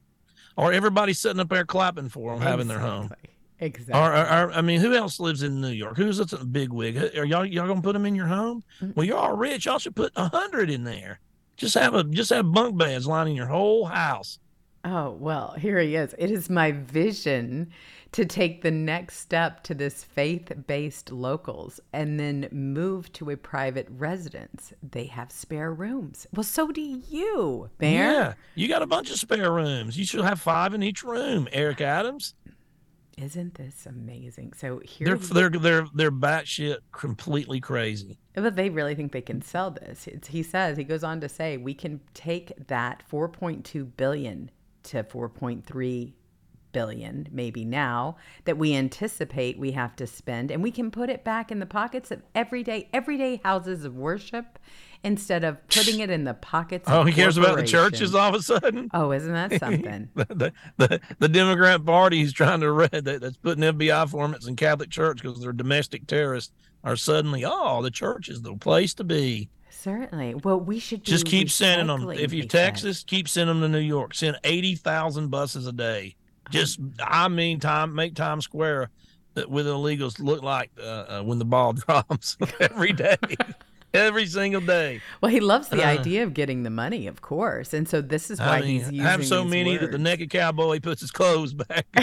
[0.57, 2.51] Or everybody sitting up there clapping for him exactly.
[2.51, 3.11] having their home?
[3.61, 3.93] Exactly.
[3.93, 5.95] Or, or, or, I mean, who else lives in New York?
[5.95, 6.97] Who's a big wig?
[7.15, 8.63] Are y'all y'all gonna put them in your home?
[8.95, 9.65] Well, you're all rich.
[9.65, 11.19] Y'all should put a hundred in there.
[11.57, 14.39] Just have a just have bunk beds lining your whole house.
[14.83, 16.15] Oh well, here he is.
[16.17, 17.71] It is my vision
[18.13, 23.87] to take the next step to this faith-based locals and then move to a private
[23.89, 24.73] residence.
[24.83, 26.27] They have spare rooms.
[26.33, 28.11] Well, so do you, Bear.
[28.11, 29.97] Yeah, you got a bunch of spare rooms.
[29.97, 31.47] You should have five in each room.
[31.53, 32.33] Eric Adams.
[33.17, 34.53] Isn't this amazing?
[34.53, 38.17] So here they're they're they're they're batshit completely crazy.
[38.33, 40.07] But they really think they can sell this.
[40.07, 44.49] It's, he says he goes on to say we can take that 4.2 billion
[44.83, 46.13] to 4.3
[46.71, 51.23] billion maybe now that we anticipate we have to spend and we can put it
[51.23, 54.59] back in the pockets of everyday everyday houses of worship
[55.03, 56.85] instead of putting it in the pockets.
[56.87, 58.89] Oh, he cares about the churches all of a sudden.
[58.93, 60.09] Oh, isn't that something?
[60.15, 64.55] the, the, the Democrat Party is trying to read that, that's putting FBI formats in
[64.55, 66.53] Catholic Church because they're domestic terrorists
[66.83, 69.49] are suddenly oh the church is the place to be.
[69.69, 70.35] Certainly.
[70.43, 72.09] Well, we should just keep sending them.
[72.11, 74.13] If you're Texas, keep sending them to New York.
[74.13, 76.15] Send eighty thousand buses a day.
[76.51, 78.89] Just I mean, time make Times Square
[79.47, 83.17] with illegals look like uh, uh, when the ball drops every day
[83.93, 85.01] every single day.
[85.21, 88.29] Well, he loves the uh, idea of getting the money, of course, and so this
[88.31, 88.99] is why I mean, he's using.
[88.99, 89.81] Have so many words.
[89.81, 91.85] that the naked cowboy puts his clothes back.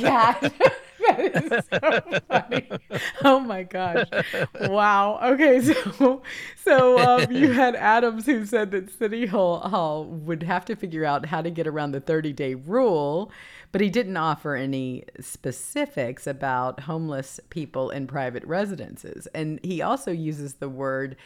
[0.00, 0.52] God.
[1.16, 2.68] that is so funny.
[3.24, 4.08] Oh my gosh.
[4.60, 5.18] Wow.
[5.22, 6.22] Okay, so
[6.56, 11.04] so um, you had Adams who said that City Hall, Hall would have to figure
[11.04, 13.32] out how to get around the 30 day rule
[13.72, 19.26] but he didn't offer any specifics about homeless people in private residences.
[19.34, 21.16] And he also uses the word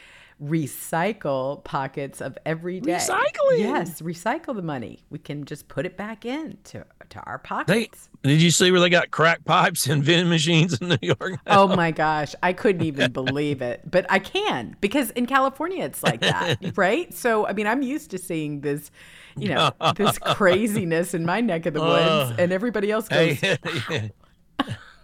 [0.42, 2.94] recycle pockets of every day.
[2.94, 3.59] Recycling.
[3.59, 5.00] Yes, recycle the money.
[5.11, 8.09] We can just put it back in to, to our pockets.
[8.22, 11.38] They, did you see where they got crack pipes and vending machines in New York?
[11.46, 11.62] Now?
[11.62, 13.88] Oh my gosh, I couldn't even believe it.
[13.88, 17.12] But I can because in California it's like that, right?
[17.14, 18.90] So I mean, I'm used to seeing this
[19.37, 23.38] you know, this craziness in my neck of the woods, uh, and everybody else goes.
[23.38, 23.59] Hey,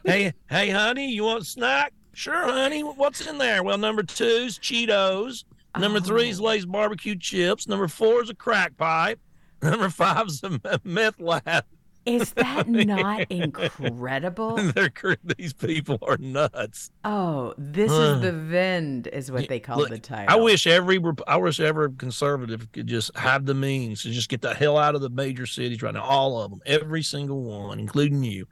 [0.04, 1.92] hey, hey, honey, you want snack?
[2.18, 2.80] Sure, honey.
[2.80, 3.62] What's in there?
[3.62, 5.44] Well, number two's Cheetos.
[5.78, 6.02] Number oh.
[6.02, 7.68] three is Lay's barbecue chips.
[7.68, 9.20] Number four is a crack pipe.
[9.62, 11.64] Number five's a meth lab.
[12.08, 14.56] Is that not incredible?
[14.72, 14.90] They're,
[15.36, 16.90] these people are nuts.
[17.04, 20.34] Oh, this is the Vend, is what they call Look, the title.
[20.34, 24.40] I wish every I wish every conservative could just have the means to just get
[24.40, 27.78] the hell out of the major cities right now, all of them, every single one,
[27.78, 28.46] including you.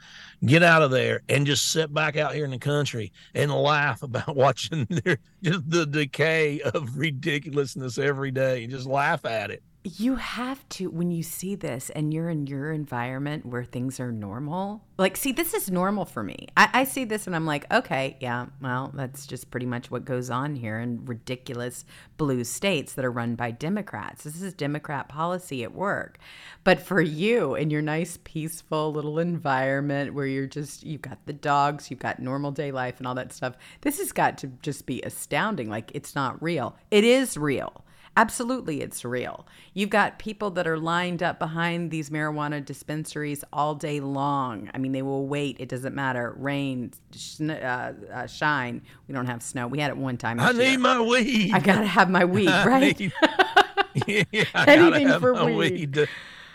[0.45, 4.03] Get out of there and just sit back out here in the country and laugh
[4.07, 9.63] about watching their just the decay of ridiculousness every day and just laugh at it.
[9.89, 14.11] You have to, when you see this and you're in your environment where things are
[14.11, 16.49] normal, like, see, this is normal for me.
[16.57, 20.05] I, I see this and I'm like, okay, yeah, well, that's just pretty much what
[20.05, 21.85] goes on here in ridiculous
[22.17, 24.25] blue states that are run by Democrats.
[24.25, 26.19] This is Democrat policy at work.
[26.65, 31.33] But for you in your nice, peaceful little environment where you're just, you've got the
[31.33, 34.85] dogs, you've got normal day life and all that stuff, this has got to just
[34.85, 35.71] be astounding.
[35.71, 36.75] Like, it's not real.
[36.91, 37.85] It is real.
[38.19, 39.47] Absolutely, it's real.
[39.75, 44.71] You've got people that are lined up behind these marijuana dispensaries all day long.
[44.73, 45.57] I mean, they will wait.
[45.61, 46.35] It doesn't matter.
[46.39, 48.81] Rain, sh- uh, uh, shine.
[49.07, 49.67] We don't have snow.
[49.67, 50.41] We had it one time.
[50.41, 50.63] I year.
[50.71, 51.53] need my weed.
[51.53, 52.99] I gotta have my weed, right?
[52.99, 53.13] need-
[54.07, 55.93] yeah, I gotta have for my weed.
[55.95, 56.07] to-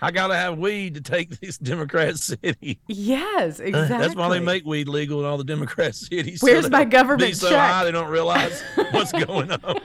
[0.03, 2.79] I gotta have weed to take this Democrat city.
[2.87, 3.97] yes, exactly.
[3.99, 6.41] That's why they make weed legal in all the Democrat cities.
[6.41, 7.59] Where's that my government be so check?
[7.69, 9.75] high they don't realize what's going on.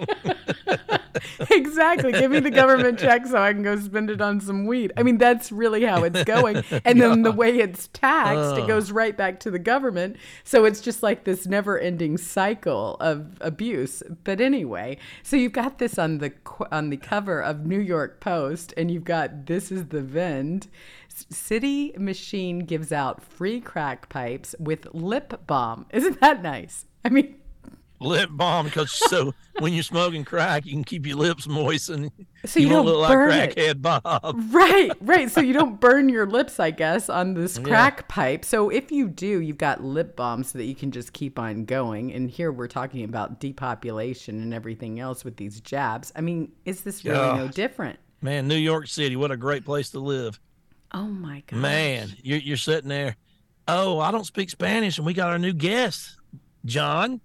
[1.50, 2.12] exactly.
[2.12, 4.92] Give me the government check so I can go spend it on some weed.
[4.96, 6.62] I mean, that's really how it's going.
[6.84, 10.16] And then the way it's taxed, it goes right back to the government.
[10.44, 14.02] So it's just like this never ending cycle of abuse.
[14.24, 16.32] But anyway, so you've got this on the
[16.70, 20.68] on the cover of New York Post, and you've got this is the Vend.
[21.08, 25.86] City Machine gives out free crack pipes with lip balm.
[25.90, 26.84] Isn't that nice?
[27.04, 27.36] I mean,
[27.98, 32.10] Lip balm, because so when you're smoking crack, you can keep your lips moist and
[32.44, 33.78] So you won't don't look burn like it.
[33.78, 34.42] crackhead Bob.
[34.52, 35.30] Right, right.
[35.30, 38.44] So you don't burn your lips, I guess, on this crack pipe.
[38.44, 41.64] So if you do, you've got lip balm so that you can just keep on
[41.64, 42.12] going.
[42.12, 46.12] And here we're talking about depopulation and everything else with these jabs.
[46.14, 47.98] I mean, is this really no different?
[48.22, 50.38] Man, New York City, what a great place to live.
[50.92, 51.58] Oh my god.
[51.60, 53.16] Man, you're, you're sitting there.
[53.68, 56.16] Oh, I don't speak Spanish, and we got our new guest,
[56.66, 57.20] John.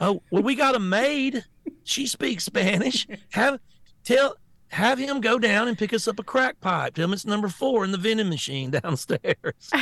[0.00, 1.44] oh, well, we got a maid.
[1.84, 3.06] She speaks Spanish.
[3.30, 3.60] Have
[4.04, 4.36] tell
[4.68, 6.94] have him go down and pick us up a crack pipe.
[6.94, 9.70] Tell him it's number four in the vending machine downstairs.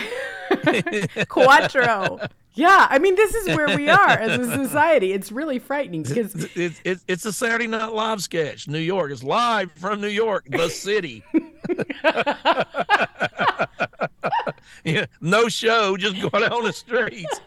[1.28, 2.20] Quattro.
[2.54, 5.12] Yeah, I mean, this is where we are as a society.
[5.12, 8.68] It's really frightening because it's, it's it's a Saturday Night Live sketch.
[8.68, 9.10] New York.
[9.10, 11.24] It's live from New York, the city.
[14.84, 17.40] yeah, no show, just going out on the streets.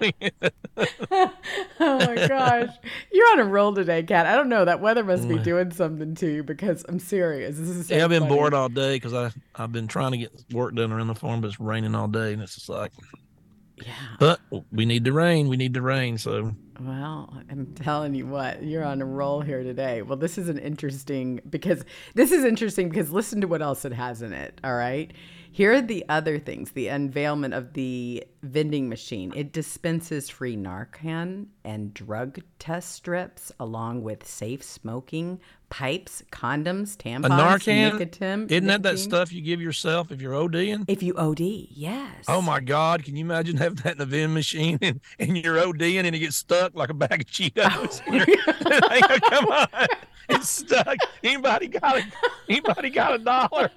[1.10, 1.32] oh
[1.80, 2.70] my gosh,
[3.12, 4.26] you're on a roll today, Kat.
[4.26, 4.64] I don't know.
[4.64, 5.44] That weather must be mm.
[5.44, 7.56] doing something to you because I'm serious.
[7.56, 8.34] This is so Yeah, I've been funny.
[8.34, 11.40] bored all day because I I've been trying to get work done around the farm,
[11.40, 12.92] but it's raining all day, and it's just like.
[13.84, 13.92] Yeah.
[14.18, 14.40] But
[14.72, 15.48] we need the rain.
[15.48, 16.18] We need the rain.
[16.18, 20.02] So Well, I'm telling you what, you're on a roll here today.
[20.02, 21.84] Well, this is an interesting because
[22.14, 24.60] this is interesting because listen to what else it has in it.
[24.64, 25.12] All right.
[25.52, 29.32] Here are the other things the unveilment of the vending machine.
[29.34, 37.26] It dispenses free Narcan and drug test strips, along with safe smoking pipes, condoms, tampons,
[37.26, 38.46] a Narcan, nicotine.
[38.48, 40.84] isn't that that stuff you give yourself if you're ODing?
[40.88, 42.24] If you OD, yes.
[42.28, 43.04] Oh my God!
[43.04, 46.18] Can you imagine having that in a vending machine and, and you're ODing and it
[46.18, 48.02] gets stuck like a bag of Cheetos?
[48.06, 49.86] Oh Come on,
[50.28, 50.96] it's stuck.
[51.22, 52.04] Anybody got a
[52.48, 53.70] Anybody got a dollar?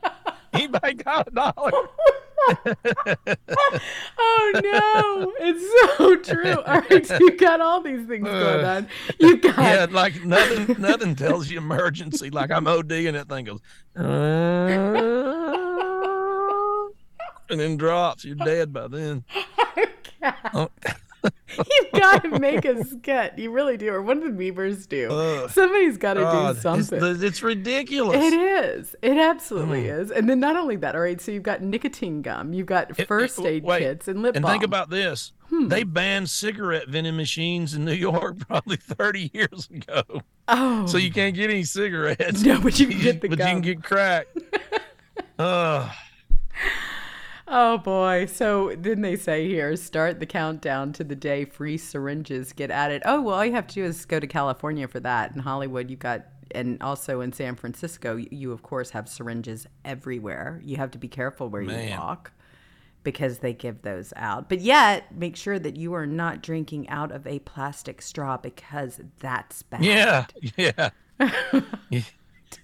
[0.54, 1.72] Anybody got a dollar?
[4.18, 6.60] Oh no, it's so true.
[6.64, 8.88] All right, so you got all these things going on.
[9.20, 10.76] You got Yeah, like nothing.
[10.82, 12.30] Nothing tells you emergency.
[12.32, 13.60] Like I'm OD, and that thing goes,
[13.96, 14.02] "Uh,"
[17.52, 18.26] and then drops.
[18.26, 19.24] You're dead by then.
[20.54, 20.70] Oh,
[21.58, 23.38] You've got to make a skit.
[23.38, 25.10] You really do, or what do the Beavers do.
[25.12, 25.50] Ugh.
[25.50, 27.00] Somebody's got to do something.
[27.24, 28.18] it's ridiculous.
[28.18, 28.96] It is.
[29.02, 30.12] It absolutely is.
[30.12, 31.20] And then not only that, all right.
[31.22, 34.44] So you've got nicotine gum, you've got first it- aid wait, kits, and lip And
[34.44, 34.52] balm.
[34.54, 35.32] think about this.
[35.50, 35.68] Hmm.
[35.68, 40.22] They banned cigarette vending machines in New York probably 30 years ago.
[40.48, 42.42] oh, So you can't get any cigarettes.
[42.44, 43.48] no, but you can get the but gum.
[43.48, 44.28] you can get crack.
[45.38, 45.92] uh,
[47.54, 48.28] Oh boy.
[48.28, 53.02] So then they say here, start the countdown to the day free syringes get added.
[53.06, 55.36] Oh, well, all you have to do is go to California for that.
[55.36, 59.68] In Hollywood, you've got, and also in San Francisco, you, you of course have syringes
[59.84, 60.62] everywhere.
[60.64, 62.32] You have to be careful where you walk
[63.04, 64.48] because they give those out.
[64.48, 69.02] But yet, make sure that you are not drinking out of a plastic straw because
[69.20, 69.84] that's bad.
[69.84, 70.26] yeah,
[70.56, 70.90] yeah.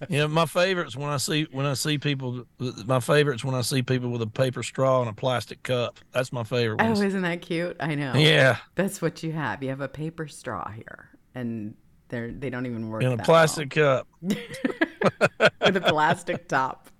[0.08, 2.44] Yeah, my favorites when I see when I see people.
[2.86, 5.98] My favorites when I see people with a paper straw and a plastic cup.
[6.12, 6.80] That's my favorite.
[6.80, 7.76] Oh, isn't that cute?
[7.80, 8.14] I know.
[8.14, 9.62] Yeah, That's what you have.
[9.62, 11.74] You have a paper straw here, and
[12.08, 13.02] they're they don't even work.
[13.02, 14.06] in a plastic cup.
[14.22, 16.90] with a plastic top.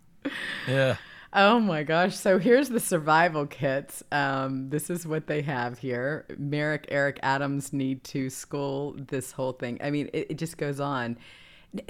[0.66, 0.96] Yeah.
[1.32, 2.16] Oh my gosh.
[2.16, 4.02] So here's the survival kits.
[4.10, 6.24] Um, this is what they have here.
[6.38, 9.78] Merrick, Eric Adams need to school this whole thing.
[9.82, 11.18] I mean, it, it just goes on.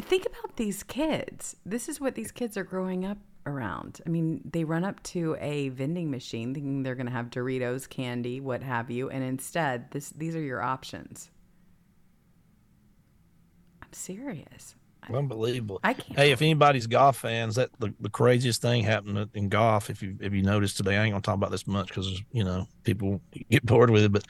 [0.00, 1.56] Think about these kids.
[1.64, 4.00] This is what these kids are growing up around.
[4.06, 7.88] I mean, they run up to a vending machine thinking they're going to have Doritos,
[7.88, 11.30] candy, what have you, and instead, this these are your options.
[13.82, 14.74] I'm serious.
[15.10, 15.80] Unbelievable.
[15.82, 16.18] I can't.
[16.18, 19.88] Hey, if anybody's golf fans, that the, the craziest thing happened in golf.
[19.90, 22.44] If you if you noticed today, I ain't gonna talk about this much because you
[22.44, 23.20] know people
[23.50, 24.12] get bored with it.
[24.12, 24.24] But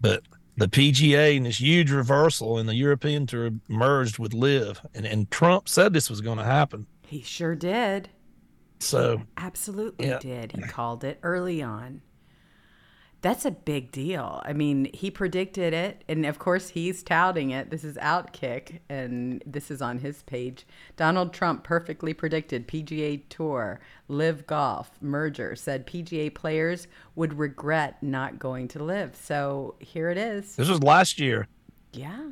[0.00, 0.22] but
[0.56, 5.30] the PGA and this huge reversal in the European Tour merged with LIV, and and
[5.30, 6.86] Trump said this was going to happen.
[7.06, 8.08] He sure did.
[8.80, 10.18] So Absolutely Yeah.
[10.18, 10.52] did.
[10.52, 12.02] He called it early on.
[13.22, 14.42] That's a big deal.
[14.44, 17.70] I mean, he predicted it, and of course, he's touting it.
[17.70, 20.66] This is Outkick, and this is on his page.
[20.96, 28.40] Donald Trump perfectly predicted PGA Tour, LIV Golf merger, said PGA players would regret not
[28.40, 29.14] going to LIV.
[29.14, 30.56] So here it is.
[30.56, 31.46] this was last year.
[31.92, 32.30] Yeah.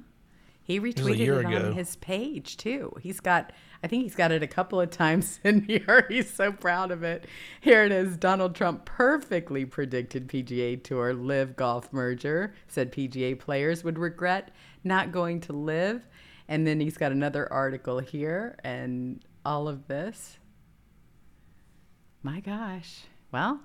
[0.71, 1.66] He retweeted it ago.
[1.66, 2.93] on his page too.
[3.01, 3.53] He's got,
[3.83, 6.07] I think he's got it a couple of times in here.
[6.09, 7.27] He's so proud of it.
[7.61, 8.16] Here it is.
[8.16, 12.55] Donald Trump perfectly predicted PGA Tour LIV Golf merger.
[12.68, 14.53] Said PGA players would regret
[14.85, 16.07] not going to LIV.
[16.47, 20.39] And then he's got another article here and all of this.
[22.23, 23.07] My gosh.
[23.33, 23.61] Well,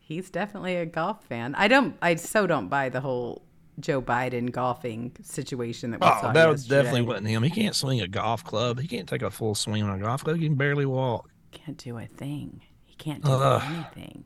[0.00, 1.54] he's definitely a golf fan.
[1.54, 3.45] I don't, I so don't buy the whole
[3.78, 6.32] Joe Biden golfing situation that we Oh, saw.
[6.32, 6.82] that was yesterday.
[6.82, 7.42] definitely wasn't him.
[7.42, 8.80] He can't swing a golf club.
[8.80, 10.36] He can't take a full swing on a golf club.
[10.38, 11.30] He can barely walk.
[11.52, 12.62] Can't do a thing.
[12.84, 13.62] He can't do Ugh.
[13.66, 14.24] anything.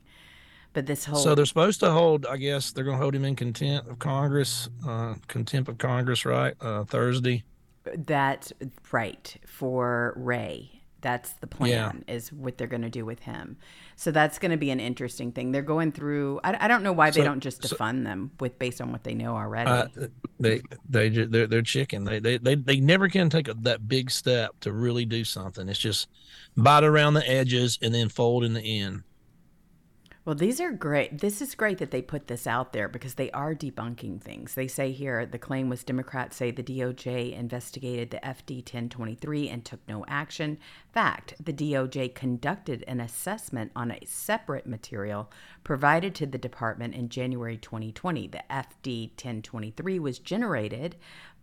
[0.73, 2.25] But this whole So they're supposed to hold.
[2.25, 6.23] I guess they're going to hold him in contempt of Congress, uh, contempt of Congress,
[6.25, 6.53] right?
[6.61, 7.43] Uh, Thursday.
[7.97, 8.53] That's
[8.91, 10.81] right for Wray.
[11.01, 12.05] That's the plan.
[12.07, 13.57] Is what they're going to do with him.
[14.01, 15.51] So that's going to be an interesting thing.
[15.51, 16.39] They're going through.
[16.43, 19.13] I, I don't know why they don't just defund them with based on what they
[19.13, 19.69] know already.
[19.69, 20.07] Uh,
[20.39, 22.05] they they they're, they're chicken.
[22.05, 25.69] They they they, they never can take a, that big step to really do something.
[25.69, 26.09] It's just
[26.57, 29.03] bite around the edges and then fold in the end.
[30.23, 31.17] Well, these are great.
[31.17, 34.53] This is great that they put this out there because they are debunking things.
[34.53, 39.65] They say here the claim was Democrats say the DOJ investigated the FD 1023 and
[39.65, 40.59] took no action.
[40.93, 45.31] Fact, the DOJ conducted an assessment on a separate material
[45.63, 48.27] provided to the department in January 2020.
[48.27, 50.97] The FD 1023 was generated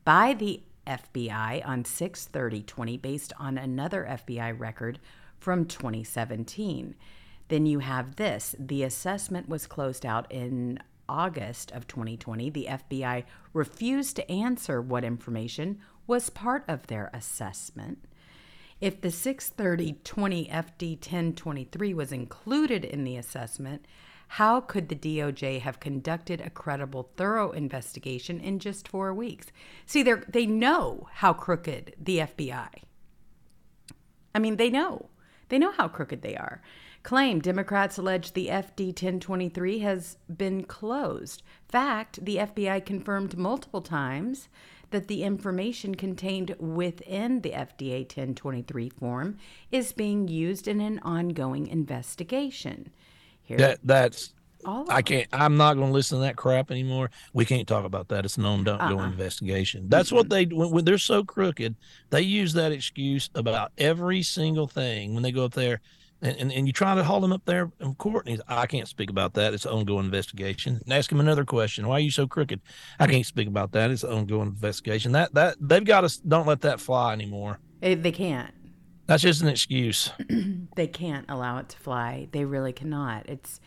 [0.05, 5.01] by the FBI on 6/30/20 based on another FBI record
[5.41, 6.95] from 2017.
[7.49, 8.55] Then you have this.
[8.59, 10.79] The assessment was closed out in
[11.09, 12.51] August of 2020.
[12.51, 18.05] The FBI refused to answer what information was part of their assessment.
[18.81, 23.87] If the 63020 FD 1023 was included in the assessment,
[24.33, 29.47] how could the DOJ have conducted a credible, thorough investigation in just four weeks?
[29.87, 32.69] See, they they know how crooked the FBI.
[34.35, 35.09] I mean, they know.
[35.49, 36.63] They know how crooked they are.
[37.09, 41.43] Claim Democrats allege the FD 1023 has been closed.
[41.67, 44.51] Fact, the FBI confirmed multiple times
[44.91, 49.39] that the information contained within the FDA 1023 form
[49.73, 52.91] is being used in an ongoing investigation.
[53.41, 54.35] Here, That that's
[54.67, 55.29] all I can't.
[55.33, 57.11] I'm not going to listen to that crap anymore.
[57.33, 58.27] We can't talk about that.
[58.27, 59.07] It's an on don't go Uh-uh.
[59.07, 59.89] investigation.
[59.89, 61.75] That's what they when, when they're so crooked.
[62.11, 65.81] They use that excuse about every single thing when they go up there.
[66.21, 68.67] And, and, and you try to haul him up there in court, and he's, I
[68.67, 69.55] can't speak about that.
[69.55, 70.81] It's an ongoing investigation.
[70.83, 71.87] And ask him another question.
[71.87, 72.61] Why are you so crooked?
[72.99, 73.91] I can't speak about that.
[73.91, 75.13] It's an ongoing investigation.
[75.13, 77.61] That that they've got to don't let that fly anymore.
[77.81, 78.53] They can't.
[79.07, 80.11] That's just an excuse.
[80.77, 82.29] they can't allow it to fly.
[82.33, 83.27] They really cannot.
[83.29, 83.61] It's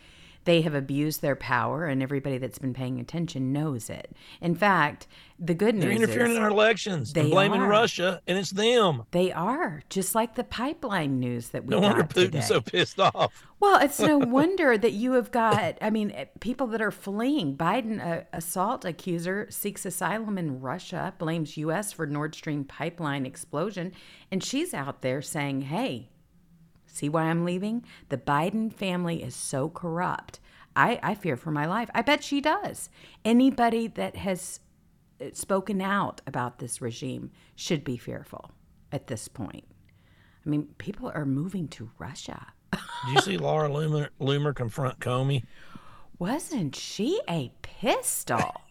[0.44, 4.12] they have abused their power, and everybody that's been paying attention knows it.
[4.40, 5.06] In fact,
[5.38, 7.12] the good news They're interfering is in our elections.
[7.12, 7.68] they and blaming are.
[7.68, 9.02] Russia, and it's them.
[9.10, 12.40] they are just like the pipeline news that we No wonder Putin's today.
[12.42, 13.46] so pissed off.
[13.58, 17.56] Well, it's no wonder that you have got, I mean, eh, people that are fleeing.
[17.56, 21.92] Biden, uh, assault accuser, seeks asylum in Russia, blames U.S.
[21.92, 23.92] for Nord Stream pipeline explosion.
[24.30, 26.08] And she's out there saying, hey,
[26.92, 27.84] see why I'm leaving?
[28.08, 30.40] The Biden family is so corrupt.
[30.74, 31.90] I, I fear for my life.
[31.94, 32.88] I bet she does.
[33.24, 34.60] Anybody that has
[35.20, 38.50] uh, spoken out about this regime should be fearful
[38.90, 39.64] at this point.
[40.44, 42.46] I mean, people are moving to Russia.
[42.72, 45.44] Did you see Laura Loomer, Loomer confront Comey?
[46.18, 48.54] Wasn't she a pistol?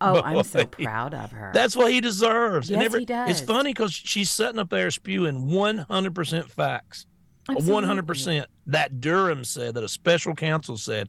[0.00, 1.52] Oh, I'm so proud of her.
[1.54, 2.68] That's what he deserves.
[2.68, 3.30] Yes, every, he does.
[3.30, 7.06] It's funny because she's sitting up there spewing 100% facts.
[7.48, 7.88] Absolutely.
[7.88, 11.08] 100% that Durham said, that a special counsel said,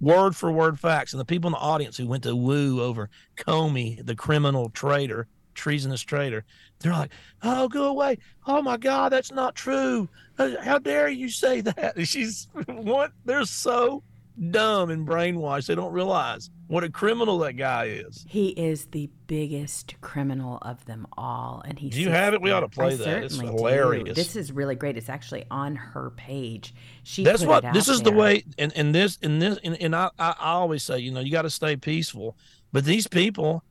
[0.00, 1.12] word for word facts.
[1.12, 5.28] And the people in the audience who went to woo over Comey, the criminal traitor,
[5.54, 6.44] treasonous traitor,
[6.80, 7.12] they're like,
[7.42, 8.18] oh, go away.
[8.46, 10.08] Oh, my God, that's not true.
[10.38, 11.94] Uh, How dare you say that?
[12.06, 13.12] She's what?
[13.24, 14.02] They're so
[14.50, 15.66] dumb and brainwashed.
[15.66, 18.24] They don't realize what a criminal that guy is.
[18.28, 21.90] He is the biggest criminal of them all, and he.
[21.90, 22.42] Do you have it?
[22.42, 22.86] We ought to there.
[22.86, 23.24] I play that.
[23.24, 23.56] It's certainly do.
[23.56, 24.16] hilarious.
[24.16, 24.96] This is really great.
[24.96, 26.74] It's actually on her page.
[27.02, 27.24] She.
[27.24, 30.34] That's what this is the way and, and this and this and, and I, I
[30.38, 32.36] I always say you know you got to stay peaceful
[32.72, 33.62] but these people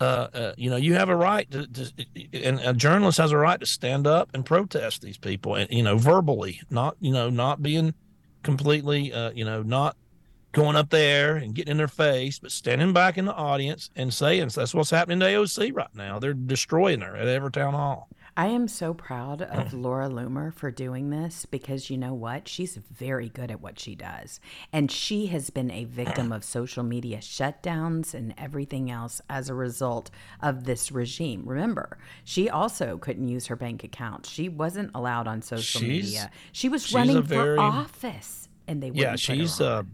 [0.00, 1.92] uh, uh you know you have a right to, to
[2.32, 5.82] and a journalist has a right to stand up and protest these people and you
[5.82, 7.94] know verbally not you know not being
[8.42, 9.96] completely uh you know not
[10.52, 14.12] going up there and getting in their face but standing back in the audience and
[14.14, 18.46] saying that's what's happening to AOC right now they're destroying her at Evertown Hall I
[18.46, 22.46] am so proud of Laura Loomer for doing this because you know what?
[22.46, 24.38] She's very good at what she does.
[24.72, 29.54] And she has been a victim of social media shutdowns and everything else as a
[29.54, 31.42] result of this regime.
[31.46, 34.24] Remember, she also couldn't use her bank account.
[34.24, 36.30] She wasn't allowed on social She's- media.
[36.52, 39.90] She was running a for very- office and they wouldn't yeah she's uh on.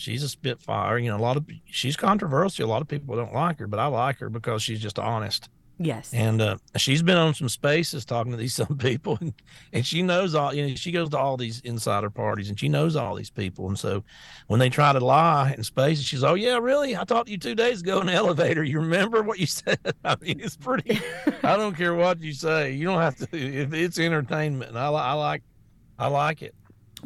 [0.00, 2.66] She's a spitfire you know a lot of she's controversial.
[2.66, 5.48] A lot of people don't like her but i like her because she's just honest.
[5.82, 6.12] Yes.
[6.12, 9.32] and uh she's been on some spaces talking to these some people and,
[9.72, 12.68] and she knows all you know she goes to all these insider parties and she
[12.68, 13.66] knows all these people.
[13.68, 14.04] And so
[14.48, 16.94] when they try to lie in spaces she's oh yeah really?
[16.96, 18.62] I talked to you two days ago in the elevator.
[18.62, 19.78] You remember what you said?
[20.04, 21.00] I mean it's pretty
[21.42, 22.72] i don't care what you say.
[22.72, 25.42] You don't have to if it's entertainment and i, I like
[25.98, 26.54] i like it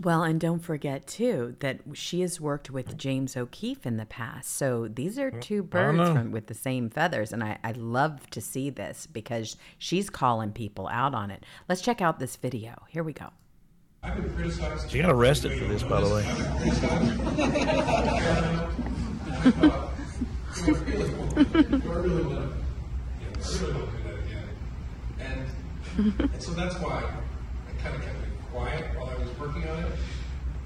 [0.01, 4.57] Well, and don't forget too that she has worked with James O'Keefe in the past.
[4.57, 8.28] So these are oh, two birds from, with the same feathers, and I, I love
[8.30, 11.45] to see this because she's calling people out on it.
[11.68, 12.74] Let's check out this video.
[12.88, 13.30] Here we go.
[14.03, 14.90] I've been criticized.
[14.90, 16.22] she got arrested for this by the way
[20.55, 21.45] Do I really want to?
[21.45, 22.57] Do I really want to?
[23.20, 24.49] Yeah, I really want to do that again.
[25.18, 28.24] And, and so that's why I kind of kept it
[28.55, 29.93] quiet while I was working on it.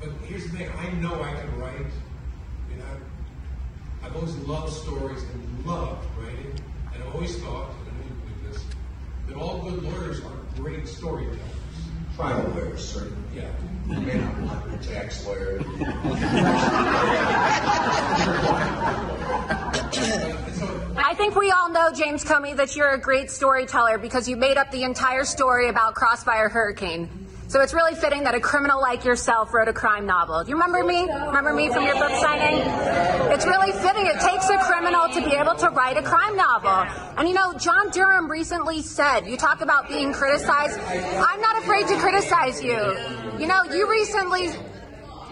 [0.01, 1.91] But here's the thing: I know I can write.
[2.71, 2.85] You know,
[4.03, 6.53] I've always loved stories and loved writing,
[6.93, 8.65] and I've always thought, and I didn't believe this,
[9.27, 11.41] that all good lawyers are great storytellers.
[12.15, 13.17] Trial lawyers, certainly.
[13.35, 13.51] Yeah.
[13.89, 15.61] You may not want a tax lawyer.
[21.01, 24.59] I think we all know, James Comey, that you're a great storyteller because you made
[24.59, 27.28] up the entire story about Crossfire Hurricane.
[27.49, 30.45] So it's really fitting that a criminal like yourself wrote a crime novel.
[30.45, 31.11] Do you remember me?
[31.11, 32.61] Remember me from your book signing?
[33.33, 34.05] It's really fitting.
[34.05, 36.85] It takes a criminal to be able to write a crime novel.
[37.17, 40.79] And you know, John Durham recently said, you talk about being criticized.
[40.79, 42.77] I'm not afraid to criticize you.
[43.39, 44.51] You know, you recently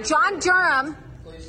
[0.03, 0.97] John Durham,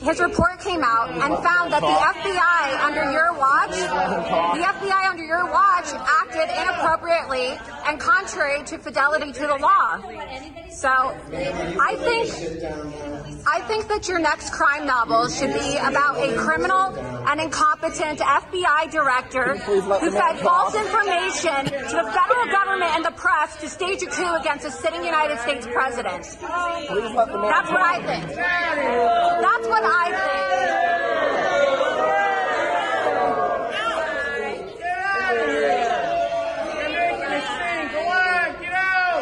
[0.01, 5.23] his report came out and found that the FBI under your watch, the FBI under
[5.23, 9.99] your watch acted inappropriately and contrary to fidelity to the law.
[10.69, 12.29] So I think
[13.47, 16.95] I think that your next crime novel should be about a criminal
[17.27, 23.55] and incompetent FBI director who fed false information to the federal government and the press
[23.61, 26.23] to stage a coup against a sitting United States president.
[26.23, 28.35] That's what I think.
[28.35, 30.97] That's what I think.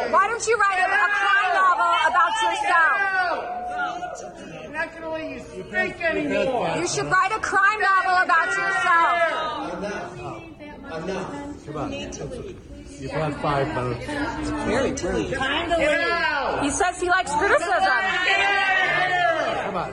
[0.08, 3.56] Why don't you write a, a crime novel about yourself?
[4.64, 6.74] I'm not gonna let you speak anymore.
[6.78, 9.78] You should write a crime novel about yourself.
[9.78, 10.16] Enough.
[11.04, 11.46] Enough.
[12.98, 14.06] You've had five votes.
[14.06, 14.16] Get
[16.00, 16.62] out!
[16.62, 18.00] He says he likes criticism.
[19.64, 19.90] Come on.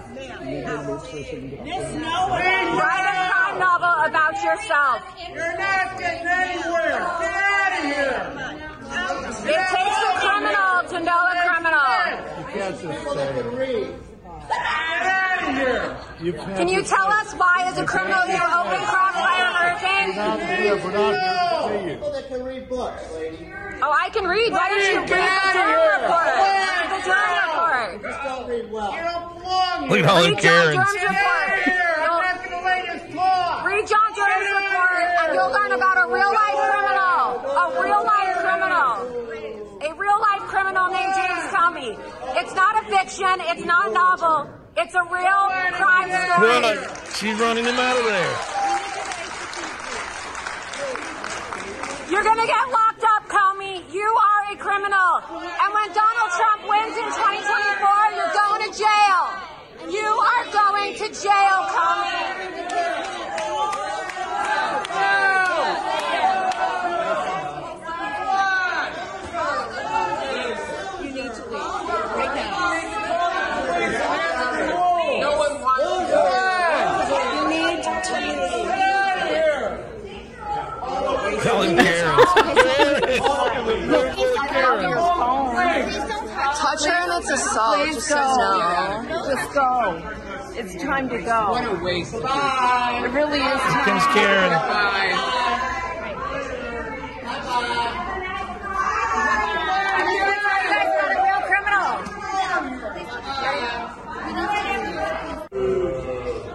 [2.80, 5.02] Write a crime novel about yourself.
[5.34, 7.00] You're not getting anywhere.
[7.20, 8.18] Get out of here.
[9.46, 11.94] It takes a criminal to know a criminal.
[12.40, 13.42] You can't just say.
[13.42, 13.92] Read.
[14.48, 15.98] Get out of here.
[16.24, 20.16] You can't you tell us why, as a criminal, you open Crossfire Hurricane?
[20.16, 21.96] Not here, we're not here to see you.
[21.96, 23.52] People that can read books, lady.
[23.84, 24.54] Oh, I can read.
[24.54, 26.00] Why don't you read Get the out of Durham here.
[26.00, 26.32] report?
[26.40, 27.92] Read the Durham Get report.
[28.08, 28.92] Just don't read well.
[28.96, 31.92] You don't belong look at all them karens Durham's Get out of here.
[31.92, 32.24] I'm report.
[32.24, 33.68] not gonna let you talk.
[33.68, 37.52] Read John Durham's report, and you'll learn about a real life criminal.
[37.52, 38.32] A real life
[40.54, 40.86] criminal.
[40.92, 41.92] Life criminal Comey.
[42.40, 43.36] It's not a fiction.
[43.52, 44.50] It's not a novel.
[44.78, 45.44] It's a real
[45.80, 46.48] crime story.
[46.48, 46.78] Run,
[47.18, 48.34] she's running him out of there.
[52.10, 53.82] You're gonna get locked up, Comey.
[53.92, 55.12] You are a criminal.
[55.34, 59.22] And when Donald Trump wins in 2024, you're going to jail.
[59.90, 62.54] You are going to jail, Comey.
[71.02, 72.54] You need to leave right now.
[75.20, 76.12] No one wants
[77.34, 78.74] You need to leave.
[81.44, 82.03] Call him Karen.
[86.56, 87.78] Touch her and it's assault.
[87.78, 88.16] Please Just go.
[88.16, 89.26] say no.
[89.28, 89.70] Just go.
[90.56, 91.50] It's time to go.
[91.52, 92.14] What a waste.
[92.14, 93.86] It really is time.
[93.86, 94.50] Comes Karen.
[94.52, 95.40] Bye.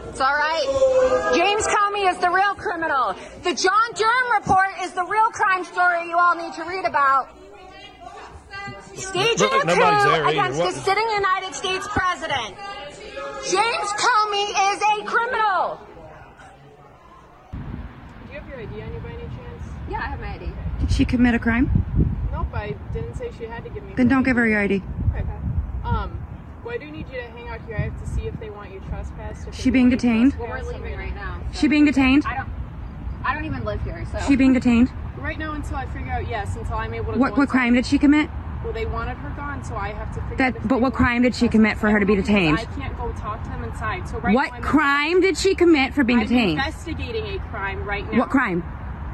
[0.08, 1.32] It's all right.
[1.34, 3.14] James Comey is the real criminal.
[3.44, 7.28] The John Durham report is the real crime story you all need to read about.
[8.94, 12.54] Staging Look, a coup against What- the sitting United States president.
[13.48, 15.80] James Comey is a criminal.
[17.52, 19.62] Do you have your ID on you by any chance?
[19.88, 20.52] Yeah, I have my ID.
[20.80, 21.70] Did she commit a crime?
[22.32, 23.94] Nope, I didn't say she had to give me.
[23.96, 24.82] Then don't give her your ID.
[25.14, 25.24] Okay.
[25.84, 26.18] Um,
[26.64, 27.76] well, I do need you to hang out here.
[27.76, 29.54] I have to see if they want you trespassed.
[29.54, 30.34] She being detained?
[30.38, 31.40] Well, we're leaving right now.
[31.52, 32.24] She being detained?
[32.26, 32.57] I don't.
[33.24, 34.18] I don't even live here, so.
[34.26, 34.90] She being detained?
[35.18, 37.18] Right now, until I figure out, yes, until I'm able to.
[37.18, 38.30] What what crime did she commit?
[38.64, 40.36] Well, they wanted her gone, so I have to figure.
[40.36, 42.58] That out but what crime did she commit for her to be detained?
[42.58, 44.08] I can't go talk to them inside.
[44.08, 46.58] So right What now I'm crime did she commit for being I'm detained?
[46.58, 48.18] investigating a crime right now.
[48.20, 48.62] What crime?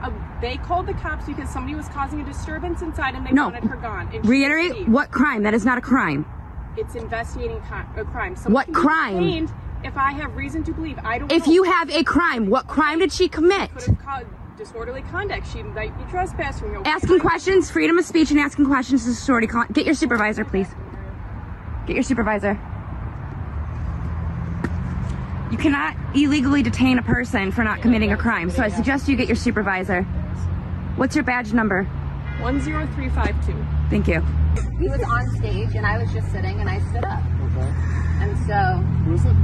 [0.02, 3.44] Uh, they called the cops because somebody was causing a disturbance inside and they No.
[3.44, 4.08] wanted her gone.
[4.12, 4.88] And she Reiterate refused.
[4.90, 5.42] what crime?
[5.42, 6.26] That is not a crime.
[6.76, 8.36] It's investigating co- a crime.
[8.36, 9.16] Someone What can be crime?
[9.22, 9.52] detained
[9.84, 11.30] If I have reason to believe, I don't.
[11.30, 11.52] If know.
[11.52, 13.70] you have a crime, what crime did she commit?
[13.72, 14.26] could have caused
[14.56, 16.72] disorderly conduct, she might be trespassing.
[16.72, 19.46] You Asking questions, freedom of speech, and asking questions is authority.
[19.46, 20.68] Con- Get your supervisor, please.
[21.86, 22.52] Get your supervisor.
[25.50, 29.16] You cannot illegally detain a person for not committing a crime, so I suggest you
[29.16, 30.02] get your supervisor.
[30.96, 31.84] What's your badge number?
[32.40, 33.54] One zero three five two.
[33.90, 34.20] Thank you.
[34.78, 37.22] He was on stage and I was just sitting and I stood up.
[37.42, 37.72] Okay.
[38.22, 39.34] And so Who's it?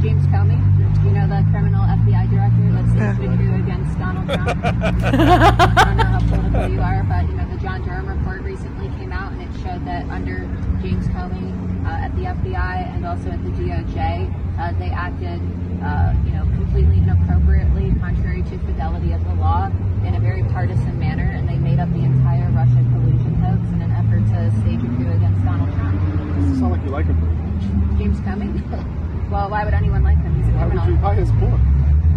[0.00, 0.56] James Comey,
[1.04, 4.64] you know the criminal FBI director that staged a coup against Donald Trump.
[4.64, 8.88] I don't know how political you are, but you know the John Durham report recently
[8.96, 10.48] came out and it showed that under
[10.80, 11.52] James Comey
[11.84, 15.36] uh, at the FBI and also at the DOJ, uh, they acted,
[15.84, 19.68] uh, you know, completely inappropriately, contrary to fidelity of the law,
[20.08, 23.84] in a very partisan manner, and they made up the entire Russia collusion hoax in
[23.84, 26.00] an effort to stage a coup against Donald Trump.
[26.40, 28.00] Doesn't sound like you like him very much.
[28.00, 28.96] James Comey.
[29.30, 30.34] well, why would anyone like him?
[30.36, 30.76] He's a criminal.
[30.76, 31.60] Why would you buy his book?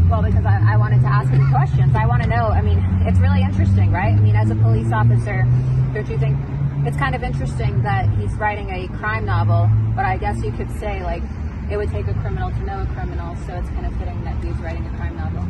[0.10, 1.96] Well, because I, I wanted to ask him questions.
[1.96, 2.48] I want to know.
[2.50, 4.14] I mean, it's really interesting, right?
[4.14, 5.46] I mean, as a police officer,
[5.94, 6.38] don't you think
[6.86, 9.70] it's kind of interesting that he's writing a crime novel?
[9.96, 11.24] But I guess you could say, like,
[11.72, 14.44] it would take a criminal to know a criminal, so it's kind of fitting that
[14.44, 15.43] he's writing a crime novel.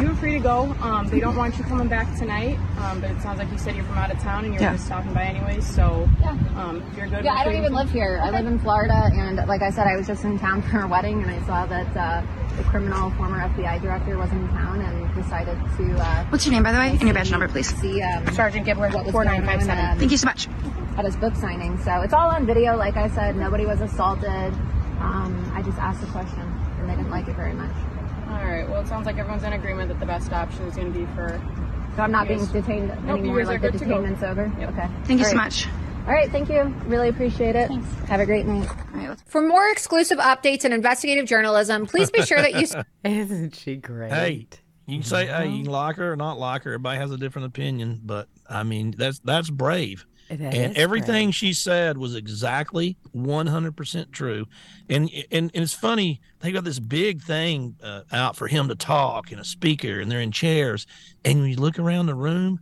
[0.00, 0.74] You're free to go.
[0.80, 3.76] Um, they don't want you coming back tonight, um, but it sounds like you said
[3.76, 4.72] you're from out of town and you're Yeah.
[4.72, 5.66] just stopping by anyways.
[5.66, 6.30] So Yeah.
[6.56, 7.24] um, if you're good.
[7.24, 8.20] Yeah, we're I don't even live here.
[8.22, 10.86] I live in Florida, and like I said, I was just in town for a
[10.88, 12.22] wedding, and I saw that uh,
[12.56, 15.96] the criminal former FBI director was in town and decided to.
[16.02, 17.68] Uh, What's your name, by the way, and your badge number, please?
[17.80, 19.84] See, um, Sergeant Gibbler, what was four going nine five on, seven.
[19.90, 20.48] um, Thank you so much.
[20.96, 21.78] at his book signing.
[21.82, 22.76] So it's all on video.
[22.76, 24.54] Like I said, nobody was assaulted.
[25.00, 26.40] Um, I just asked a question,
[26.80, 27.70] and they didn't like it very much.
[28.52, 28.68] All right.
[28.68, 31.06] Well, it sounds like everyone's in agreement that the best option is going to be
[31.14, 31.40] for.
[31.96, 33.38] So I'm not being guys- detained Nope, you anymore.
[33.38, 33.90] guys are Like the good to go.
[33.96, 34.52] detainment's over.
[34.60, 34.68] Yep.
[34.72, 34.88] Okay.
[35.04, 35.44] Thank you All so right.
[35.44, 35.68] much.
[36.06, 36.30] All right.
[36.30, 36.62] Thank you.
[36.86, 37.68] Really appreciate it.
[37.68, 37.88] Thanks.
[38.10, 38.68] Have a great night.
[38.68, 42.66] All right, For more exclusive updates and investigative journalism, please be sure that you.
[43.10, 44.12] Isn't she great?
[44.12, 44.46] Hey,
[44.86, 45.62] you can say, hey, you mm-hmm.
[45.64, 46.72] can like her or not like her.
[46.72, 50.04] Everybody has a different opinion, but I mean, that's that's brave.
[50.40, 51.34] It and everything brave.
[51.34, 54.46] she said was exactly 100% true.
[54.88, 58.74] And, and and it's funny, they got this big thing uh, out for him to
[58.74, 60.86] talk and a speaker, and they're in chairs.
[61.24, 62.60] And when you look around the room,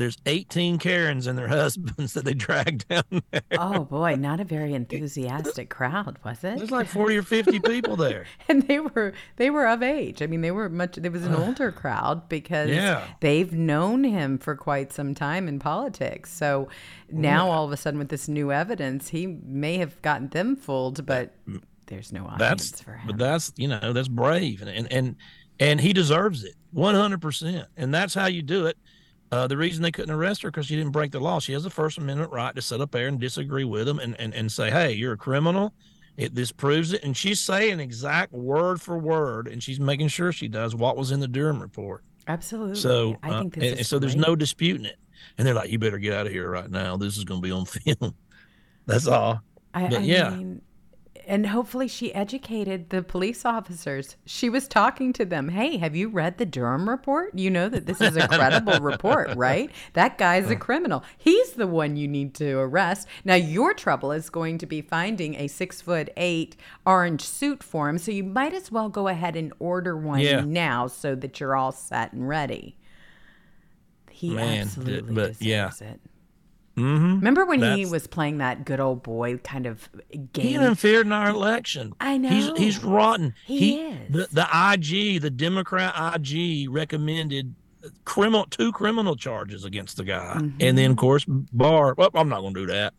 [0.00, 3.42] there's 18 Karens and their husbands that they dragged down there.
[3.52, 6.56] Oh boy, not a very enthusiastic crowd, was it?
[6.56, 8.24] There's like 40 or 50 people there.
[8.48, 10.22] and they were they were of age.
[10.22, 10.96] I mean, they were much.
[10.96, 13.04] There was an older crowd because Yeah.
[13.20, 16.32] they've known him for quite some time in politics.
[16.32, 16.68] So
[17.12, 17.18] mm.
[17.18, 21.04] now all of a sudden, with this new evidence, he may have gotten them fooled,
[21.04, 21.60] but mm.
[21.86, 23.06] there's no audience that's for him.
[23.06, 25.16] but that's you know that's brave and and and,
[25.58, 28.78] and he deserves it 100% and that's how you do it
[29.32, 31.38] Uh, the reason they couldn't arrest her because she didn't break the law.
[31.38, 34.18] She has a First Amendment right to sit up there and disagree with them and,
[34.18, 35.72] and, and say, hey, you're a criminal.
[36.16, 37.04] It, this proves it.
[37.04, 41.12] And she's saying exact word for word, and she's making sure she does what was
[41.12, 42.02] in the Durham report.
[42.26, 42.74] Absolutely.
[42.74, 44.96] So, I uh, think this and, is and so there's no disputing it.
[45.38, 46.96] And they're like, you better get out of here right now.
[46.96, 48.14] This is going to be on film.
[48.86, 49.40] That's all.
[49.72, 50.30] I, but I yeah.
[50.30, 50.62] mean,
[51.30, 54.16] and hopefully she educated the police officers.
[54.26, 55.48] She was talking to them.
[55.48, 57.38] Hey, have you read the Durham report?
[57.38, 59.70] You know that this is a credible report, right?
[59.92, 61.04] That guy's a criminal.
[61.16, 63.06] He's the one you need to arrest.
[63.24, 67.88] Now your trouble is going to be finding a six foot eight orange suit for
[67.88, 67.98] him.
[67.98, 70.40] So you might as well go ahead and order one Yeah.
[70.40, 72.76] now so that you're all set and ready.
[74.10, 75.42] He Man, absolutely but deserves
[75.80, 75.90] yeah.
[75.92, 76.00] it.
[76.76, 77.16] Mm-hmm.
[77.16, 79.88] Remember when he was playing that good old boy kind of
[80.32, 80.46] game?
[80.46, 81.92] He interfered in our election.
[82.00, 83.34] I He's he's rotten.
[83.44, 84.12] He is.
[84.12, 87.54] The, the IG, the Democrat IG, recommended
[88.04, 90.56] criminal two criminal charges against the guy, Mm-hmm.
[90.60, 91.94] and then of course Barr.
[91.98, 92.94] Well, I'm not going to do that.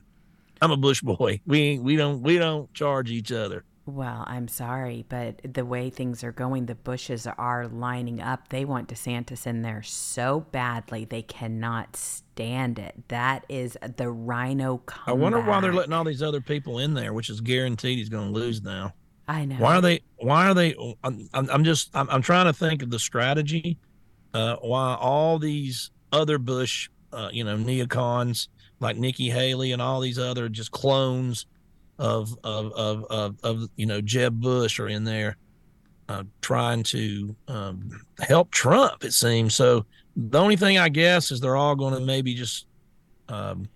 [0.62, 1.40] I'm a Bush boy.
[1.48, 3.64] We ain't, we don't we don't charge each other.
[3.88, 8.50] Well, I'm sorry, but the way things are going, the Bushes are lining up.
[8.50, 11.96] They want DeSantis in there so badly they cannot
[12.42, 12.96] stand it.
[13.10, 15.08] That is the RINO comeback.
[15.08, 18.10] I wonder why they're letting all these other people in there, which is guaranteed he's
[18.10, 18.94] going to lose now.
[19.28, 19.56] I know.
[19.56, 20.02] Why are they?
[20.18, 20.76] Why are they?
[21.04, 23.78] I'm, I'm I'm just I'm, I'm trying to think of the strategy.
[24.34, 28.48] Uh, why all these other Bush, uh, you know, neocons
[28.80, 31.46] like Nikki Haley and all these other just clones
[32.00, 35.38] of of of of, of you know Jeb Bush are in there,
[36.10, 39.04] uh, trying to um, help Trump.
[39.04, 39.86] It seems so.
[40.16, 42.66] The only thing I guess is they're all going to maybe just
[43.30, 43.68] um,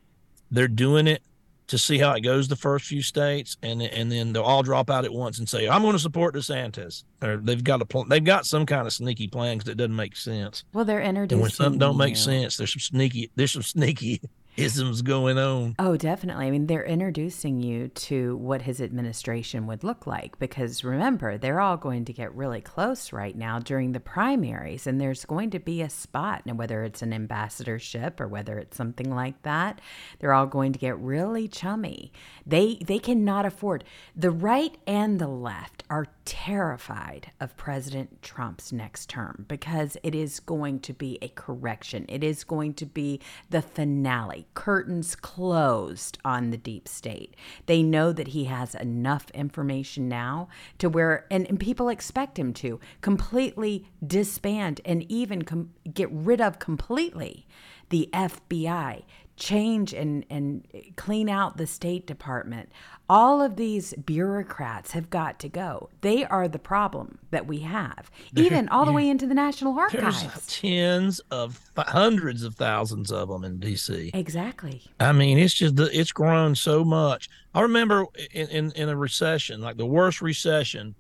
[0.52, 1.22] they're doing it
[1.68, 4.90] to see how it goes the first few states, and and then they'll all drop
[4.90, 8.06] out at once and say, "I'm going to support DeSantis." Or they've got a pl-
[8.06, 10.64] they've got some kind of sneaky plans that doesn't make sense.
[10.74, 14.22] Well, they're And when something don't make you- sense, there's some sneaky there's some sneaky
[14.58, 15.76] isms going on.
[15.80, 16.48] Oh, definitely.
[16.48, 21.60] I mean, they're introducing you to what his administration would look like because remember, they're
[21.60, 25.60] all going to get really close right now during the primaries, and there's going to
[25.60, 26.46] be a spot.
[26.46, 29.82] Now, whether it's an ambassadorship or whether it's something like that,
[30.20, 32.12] they're all going to get really chummy.
[32.46, 33.84] They they cannot afford
[34.16, 40.40] the right and the left are terrified of President Trump's next term because it is
[40.40, 42.06] going to be a correction.
[42.10, 44.48] It is going to be the finale.
[44.54, 47.36] Curtains closed on the deep state.
[47.68, 50.50] They know that he has enough information now
[50.80, 56.42] to where, and, and people expect him to completely disband and even com- get rid
[56.42, 57.48] of completely
[57.90, 59.04] the FBI,
[59.38, 60.66] change and, and
[60.96, 62.72] clean out the State Department.
[63.08, 65.90] All of these bureaucrats have got to go.
[66.02, 69.94] They are the problem that we have, even all the way into the National There's
[70.24, 70.48] Archives.
[70.60, 74.10] tens of hundreds of thousands of them in D.C.
[74.14, 74.82] Exactly.
[75.00, 77.30] I mean, it's just the- it's grown so much.
[77.54, 80.96] I remember in, in, in a recession, like the worst recession,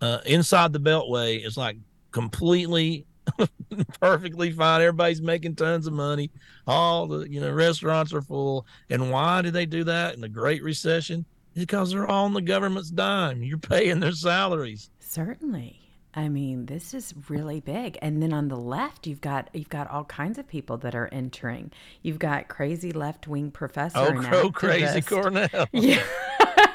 [0.00, 1.76] uh, inside the Beltway is like
[2.10, 3.04] completely
[4.00, 4.80] perfectly fine.
[4.80, 6.30] Everybody's making tons of money.
[6.66, 8.66] All the you know restaurants are full.
[8.88, 11.24] And why did they do that in the Great Recession?
[11.54, 13.42] Because they're all on the government's dime.
[13.42, 14.90] You're paying their salaries.
[15.00, 15.80] Certainly.
[16.12, 17.96] I mean, this is really big.
[18.02, 21.08] And then on the left, you've got you've got all kinds of people that are
[21.12, 21.70] entering.
[22.02, 23.98] You've got crazy left wing professor.
[23.98, 25.00] Oh, crow crazy.
[25.02, 25.48] Cornel.
[25.72, 26.02] Yeah.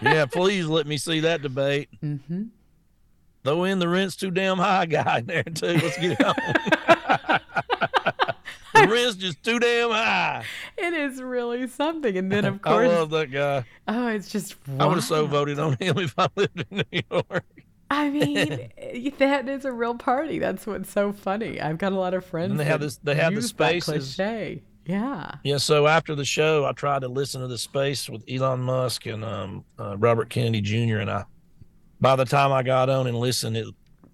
[0.02, 1.90] yeah, please let me see that debate.
[2.04, 2.44] Mm-hmm.
[3.44, 5.68] Throw in the rent's too damn high guy in there too.
[5.68, 6.36] Let's get on.
[8.88, 10.44] the rent's just too damn high.
[10.78, 12.18] It is really something.
[12.18, 13.66] And then of course, I love that guy.
[13.88, 14.56] oh, it's just.
[14.80, 17.46] I would have so voted on him if I lived in New York.
[17.92, 18.70] I mean,
[19.20, 20.40] that is a real party.
[20.40, 21.62] That's what's so funny.
[21.62, 22.52] I've got a lot of friends.
[22.52, 24.16] And they have this- they have the spaces.
[24.16, 24.64] cliche.
[24.88, 25.32] Yeah.
[25.44, 29.08] Yeah, so after the show, I tried to listen to the space with Elon Musk
[29.08, 30.98] and um, uh, Robert Kennedy Jr.
[30.98, 31.24] And I,
[32.00, 33.66] by the time I got on and listened, it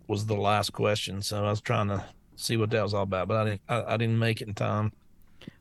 [0.08, 1.22] was the last question.
[1.22, 2.06] So I was trying to
[2.42, 3.62] see what that was all about, but I didn't.
[3.70, 4.92] I, I didn't make it in time.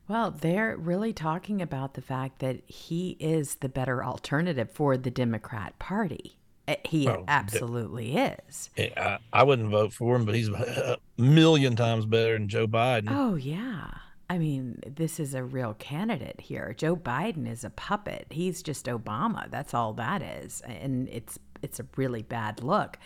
[0.07, 5.11] Well, they're really talking about the fact that he is the better alternative for the
[5.11, 6.37] Democrat Party.
[6.67, 8.69] Uh, He Oh, de- absolutely is.
[8.77, 13.07] I, I wouldn't vote for him, but he's a million times better than Joe Biden.
[13.09, 13.89] Oh, yeah.
[14.29, 16.73] I mean, this is a real candidate here.
[16.77, 18.27] Joe Biden is a puppet.
[18.29, 19.49] He's just Obama.
[19.49, 20.61] That's all that is.
[20.61, 22.97] And it's it's a really bad look.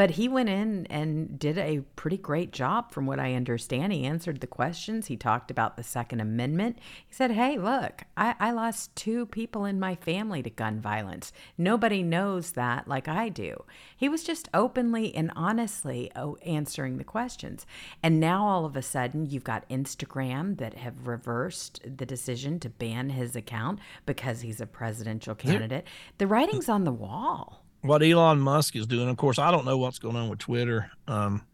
[0.00, 3.92] But he went in and did a pretty great job, from what I understand.
[3.92, 5.08] He answered the questions.
[5.08, 6.78] He talked about the Second Amendment.
[7.06, 11.34] He said, Hey, look, I, I lost two people in my family to gun violence.
[11.58, 13.62] Nobody knows that like I do.
[13.94, 17.66] He was just openly and honestly oh, answering the questions.
[18.02, 22.70] And now all of a sudden, you've got Instagram that have reversed the decision to
[22.70, 25.86] ban his account because he's a presidential candidate.
[26.16, 29.08] The writing's on the wall what Elon Musk is doing.
[29.08, 30.90] Of course, I don't know what's going on with Twitter.
[31.06, 31.46] Um,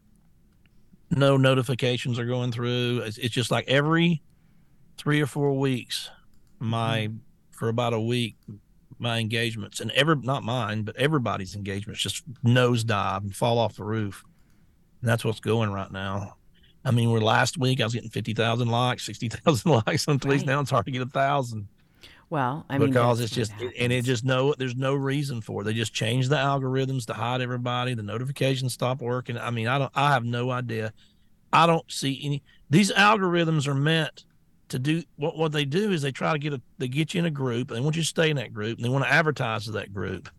[1.09, 3.01] no notifications are going through.
[3.05, 4.21] It's, it's, just like every
[4.97, 6.09] three or four weeks,
[6.59, 7.09] my
[7.51, 8.35] for about a week,
[8.99, 13.83] my engagements and every not mine, but everybody's engagements just nosedive and fall off the
[13.83, 14.23] roof.
[15.01, 16.35] And that's what's going right now.
[16.83, 20.19] I mean, we're last week I was getting fifty thousand likes, sixty thousand likes on
[20.19, 20.39] tweets.
[20.39, 20.45] Right.
[20.45, 21.67] Now it's hard to get a thousand.
[22.29, 25.65] Well, I mean, because it's just and it just no, there's no reason for it.
[25.65, 27.93] They just change the algorithms to hide everybody.
[27.93, 29.37] The notifications stop working.
[29.37, 30.91] I mean, I don't, I have no idea.
[31.53, 32.43] I don't see any.
[32.69, 34.25] These algorithms are meant
[34.69, 37.19] to do what what they do is they try to get a they get you
[37.19, 39.05] in a group and they want you to stay in that group and they want
[39.05, 40.29] to advertise to that group,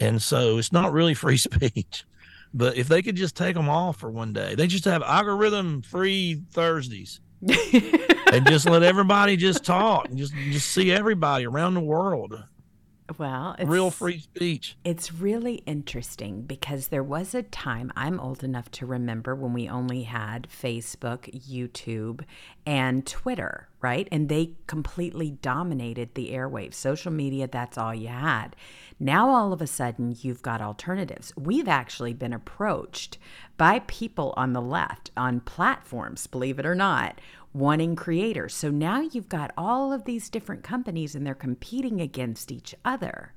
[0.00, 2.04] and so it's not really free speech.
[2.52, 5.82] But if they could just take them off for one day, they just have algorithm
[5.82, 7.20] free Thursdays.
[8.32, 12.44] and just let everybody just talk and just just see everybody around the world.
[13.16, 14.76] Well, real free speech.
[14.84, 19.66] It's really interesting because there was a time I'm old enough to remember when we
[19.66, 22.22] only had Facebook, YouTube,
[22.66, 24.06] and Twitter, right?
[24.12, 26.74] And they completely dominated the airwaves.
[26.74, 28.54] Social media, that's all you had.
[29.00, 31.32] Now, all of a sudden, you've got alternatives.
[31.34, 33.16] We've actually been approached
[33.56, 37.20] by people on the left on platforms, believe it or not,
[37.58, 38.54] wanting creators.
[38.54, 43.32] So now you've got all of these different companies and they're competing against each other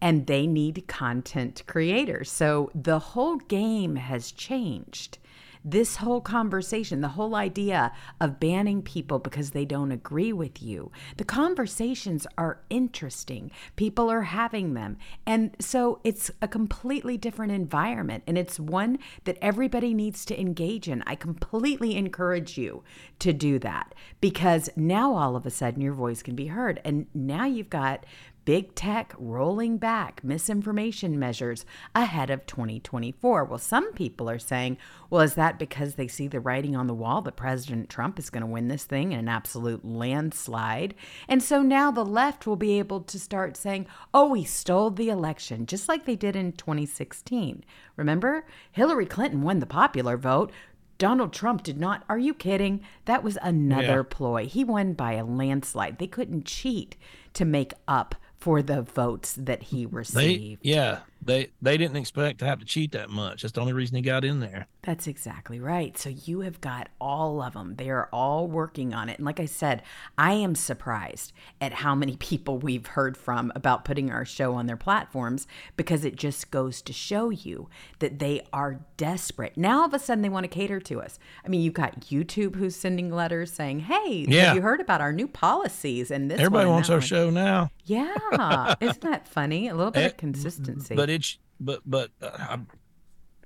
[0.00, 2.30] and they need content creators.
[2.30, 5.18] So the whole game has changed
[5.64, 10.90] this whole conversation, the whole idea of banning people because they don't agree with you,
[11.16, 13.50] the conversations are interesting.
[13.76, 14.96] People are having them.
[15.26, 18.24] And so it's a completely different environment.
[18.26, 21.02] And it's one that everybody needs to engage in.
[21.06, 22.82] I completely encourage you
[23.18, 26.80] to do that because now all of a sudden your voice can be heard.
[26.84, 28.04] And now you've got
[28.48, 33.44] big tech rolling back misinformation measures ahead of 2024.
[33.44, 34.78] Well, some people are saying,
[35.10, 38.30] well, is that because they see the writing on the wall that President Trump is
[38.30, 40.94] going to win this thing in an absolute landslide?
[41.28, 45.10] And so now the left will be able to start saying, oh, he stole the
[45.10, 47.62] election, just like they did in 2016.
[47.96, 48.46] Remember?
[48.72, 50.50] Hillary Clinton won the popular vote.
[50.96, 52.02] Donald Trump did not.
[52.08, 52.80] Are you kidding?
[53.04, 54.16] That was another yeah.
[54.16, 54.46] ploy.
[54.46, 55.98] He won by a landslide.
[55.98, 56.96] They couldn't cheat
[57.34, 58.14] to make up
[58.48, 60.62] for the votes that he received.
[60.62, 63.42] They, yeah, they they didn't expect to have to cheat that much.
[63.42, 64.66] That's the only reason he got in there.
[64.82, 65.98] That's exactly right.
[65.98, 67.74] So you have got all of them.
[67.76, 69.18] They are all working on it.
[69.18, 69.82] And like I said,
[70.16, 74.66] I am surprised at how many people we've heard from about putting our show on
[74.66, 75.46] their platforms
[75.76, 79.56] because it just goes to show you that they are desperate.
[79.56, 81.18] Now all of a sudden they want to cater to us.
[81.44, 84.46] I mean, you've got YouTube who's sending letters saying, "Hey, yeah.
[84.46, 87.06] have you heard about our new policies?" And this everybody wants our one.
[87.06, 87.70] show now.
[87.84, 89.68] Yeah, isn't that funny?
[89.68, 90.94] A little bit it, of consistency.
[90.94, 92.58] But it's but but uh, I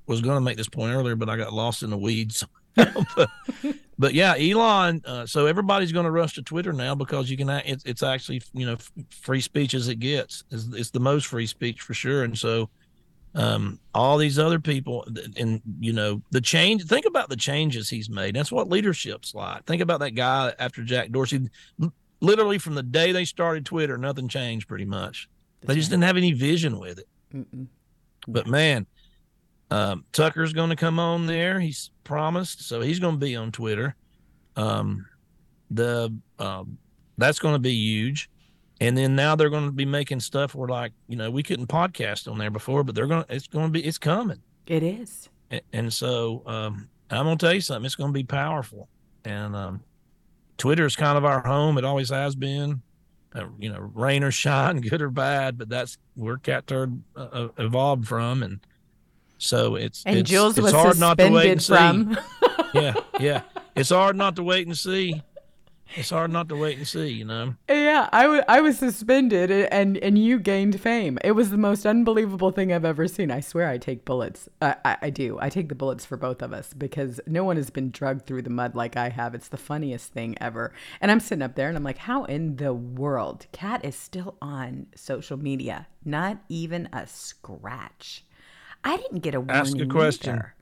[0.07, 2.45] was going to make this point earlier, but I got lost in the weeds.
[2.75, 3.29] but,
[3.99, 5.03] but, yeah, Elon.
[5.05, 7.49] Uh, so everybody's going to rush to Twitter now because you can.
[7.51, 8.77] It's, it's actually you know
[9.11, 10.45] free speech as it gets.
[10.51, 12.25] It's, it's the most free speech for sure.
[12.25, 12.71] And so
[13.35, 15.07] um, all these other people
[15.37, 19.65] and you know the change think about the changes he's made that's what leadership's like
[19.65, 21.49] think about that guy after jack dorsey
[22.21, 25.29] literally from the day they started twitter nothing changed pretty much
[25.61, 25.95] that's they just right.
[25.95, 27.67] didn't have any vision with it Mm-mm.
[28.29, 28.87] But man,
[29.71, 31.59] um, Tucker's going to come on there.
[31.59, 33.97] He's promised, so he's going to be on Twitter.
[34.57, 35.07] Um,
[35.71, 36.79] the um,
[37.19, 38.29] that's going to be huge.
[38.81, 41.69] And then now they're going to be making stuff where like you know we couldn't
[41.69, 44.43] podcast on there before, but they're going to it's going to be it's coming.
[44.67, 45.29] It is.
[45.51, 47.87] And, and so um, I'm going to tell you something.
[47.87, 48.89] It's going to be powerful.
[49.25, 49.83] And um,
[50.59, 51.79] Twitter is kind of our home.
[51.79, 52.83] It always has been
[53.35, 57.49] uh, you know, rain or shine, good or bad, but that's where Catturd uh, uh,
[57.59, 58.61] evolved from, and
[59.39, 62.15] so it's and it's, Jewels it's was hard not to wait and from.
[62.15, 62.59] see.
[62.75, 63.43] yeah, yeah,
[63.75, 65.23] it's hard not to wait and see.
[65.97, 67.55] It's hard not to wait and see, you know.
[67.69, 71.19] Yeah, I wa- I was suspended and and you gained fame.
[71.25, 73.31] It was the most unbelievable thing I've ever seen.
[73.31, 74.49] I swear I take bullets.
[74.61, 75.39] I, I, I do.
[75.41, 78.43] I take the bullets for both of us because no one has been drugged through
[78.43, 79.35] the mud like I have.
[79.35, 80.73] It's the funniest thing ever.
[81.01, 83.47] And I'm sitting up there and I'm like, how in the world?
[83.53, 85.87] Cat is still on social media.
[86.05, 88.25] Not even a scratch.
[88.85, 89.57] I didn't get a warning.
[89.57, 90.35] Ask a question.
[90.35, 90.55] either.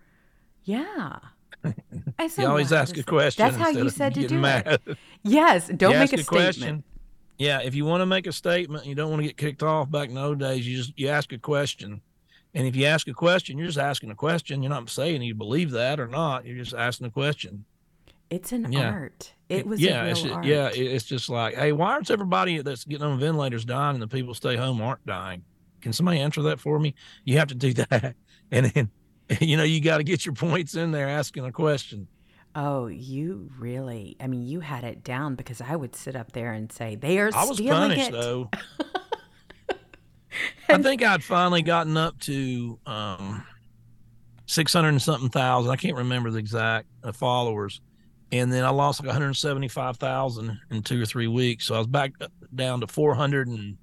[0.64, 1.18] Yeah.
[1.64, 3.44] You always ask a question.
[3.44, 4.80] That's how you said to do mad.
[4.86, 4.96] it.
[5.22, 5.68] Yes.
[5.68, 6.84] Don't You make ask a, statement.
[7.38, 9.62] Yeah, if you want to make a statement, and you don't want to get kicked
[9.62, 9.90] off.
[9.90, 12.00] Back in the old days, you just you ask a question,
[12.54, 14.62] and if you ask a question, you're just asking a question.
[14.62, 16.44] You're not saying you believe that or not.
[16.46, 17.64] You're just asking a question.
[18.30, 18.90] It's an Yeah.
[18.90, 19.32] art.
[19.48, 20.44] It was yeah, a it's just, art.
[20.44, 24.06] yeah, it's just like, hey, why aren't everybody that's getting on ventilators dying and the
[24.06, 25.42] people stay home aren't dying?
[25.80, 26.94] Can somebody answer that for me?
[27.24, 28.14] You have to do that,
[28.50, 28.90] and then
[29.40, 32.08] you know you got to get your points in there asking a question.
[32.54, 34.16] Oh, you really?
[34.18, 37.18] I mean, you had it down because I would sit up there and say they
[37.20, 38.12] are I was punished it.
[38.12, 38.50] though.
[40.68, 43.44] I think I'd finally gotten up to um,
[44.46, 45.70] six hundred and something thousand.
[45.70, 47.80] I can't remember the exact uh, followers,
[48.32, 51.66] and then I lost like one hundred seventy-five thousand in two or three weeks.
[51.66, 52.12] So I was back
[52.54, 53.76] down to four hundred and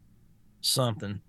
[0.62, 1.22] something,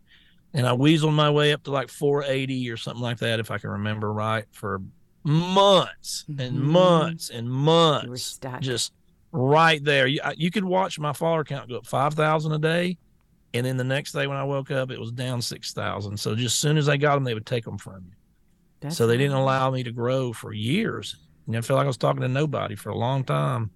[0.54, 3.50] and I weaseled my way up to like four eighty or something like that, if
[3.50, 4.80] I can remember right, for
[5.24, 6.62] months and Mhm.
[6.62, 8.04] months and months.
[8.04, 8.60] You were stuck.
[8.60, 8.92] Just
[9.32, 10.06] right there.
[10.06, 12.98] You, I- you could watch my follower count go up 5,000 a day.
[13.54, 16.18] And then the next day when I woke up, it was down 6,000.
[16.18, 18.12] So just as soon as they got them, they would take them from you.
[18.80, 21.16] That's so they didn't allow me to grow for years.
[21.46, 23.70] And I felt like I was talking to nobody for a long time.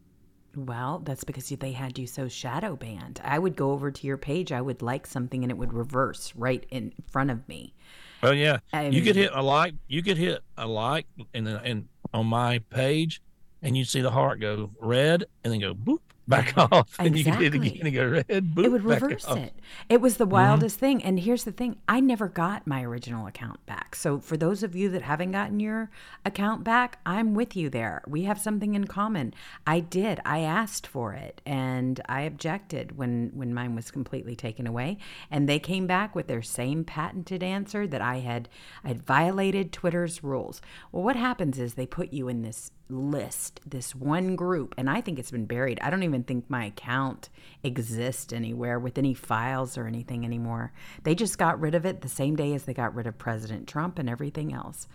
[0.54, 3.20] Well, that's because they had you so shadow banned.
[3.24, 6.32] I would go over to your page, I would like something, and it would reverse
[6.36, 7.74] right in front of me.
[8.22, 9.74] Well, yeah, you um, could hit a like.
[9.88, 13.20] You could hit a like, and then and on my page,
[13.62, 17.24] and you'd see the heart go red, and then go boop back off, and you
[17.24, 17.70] could hit Exactly.
[17.70, 18.24] again and go red.
[18.28, 19.38] It would reverse off.
[19.38, 19.54] it.
[19.88, 20.30] It was the Mhm.
[20.30, 21.02] wildest thing.
[21.02, 23.94] And here's the thing I never got my original account back.
[23.96, 25.90] So, for those of you that haven't gotten your
[26.24, 28.02] account back, I'm with you there.
[28.06, 29.34] We have something in common.
[29.66, 30.20] I did.
[30.24, 34.98] I asked for it and I objected when, when mine was completely taken away.
[35.30, 38.48] And they came back with their same patented answer that I had,
[38.84, 40.60] I had violated Twitter's rules.
[40.92, 45.00] Well, what happens is they put you in this list, this one group, and I
[45.00, 45.78] think it's been buried.
[45.80, 47.28] I don't even think my account
[47.62, 50.72] exists anywhere with any files or anything anymore.
[51.02, 53.68] They just got rid of it the same day as they got rid of President
[53.68, 54.86] Trump and everything else.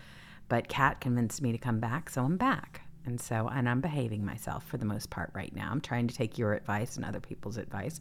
[0.48, 2.82] But Kat convinced me to come back, so I'm back.
[3.04, 5.70] And so, and I'm behaving myself for the most part right now.
[5.70, 8.00] I'm trying to take your advice and other people's advice.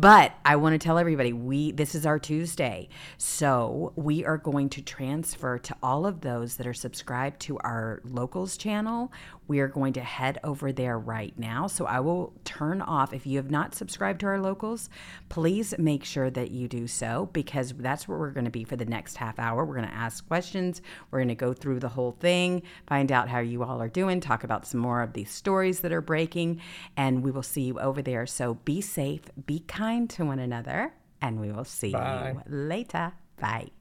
[0.00, 2.88] But I want to tell everybody we this is our Tuesday.
[3.18, 8.00] So, we are going to transfer to all of those that are subscribed to our
[8.04, 9.12] locals channel.
[9.48, 11.66] We are going to head over there right now.
[11.66, 14.88] So, I will turn off if you have not subscribed to our locals,
[15.28, 18.76] please make sure that you do so because that's where we're going to be for
[18.76, 19.64] the next half hour.
[19.64, 20.82] We're going to ask questions.
[21.10, 24.20] We're going to go through the whole thing, find out how you all are doing,
[24.20, 26.60] talk about some more of these stories that are breaking,
[26.96, 28.26] and we will see you over there.
[28.26, 32.34] So be safe, be kind to one another, and we will see Bye.
[32.34, 33.12] you later.
[33.40, 33.77] Bye.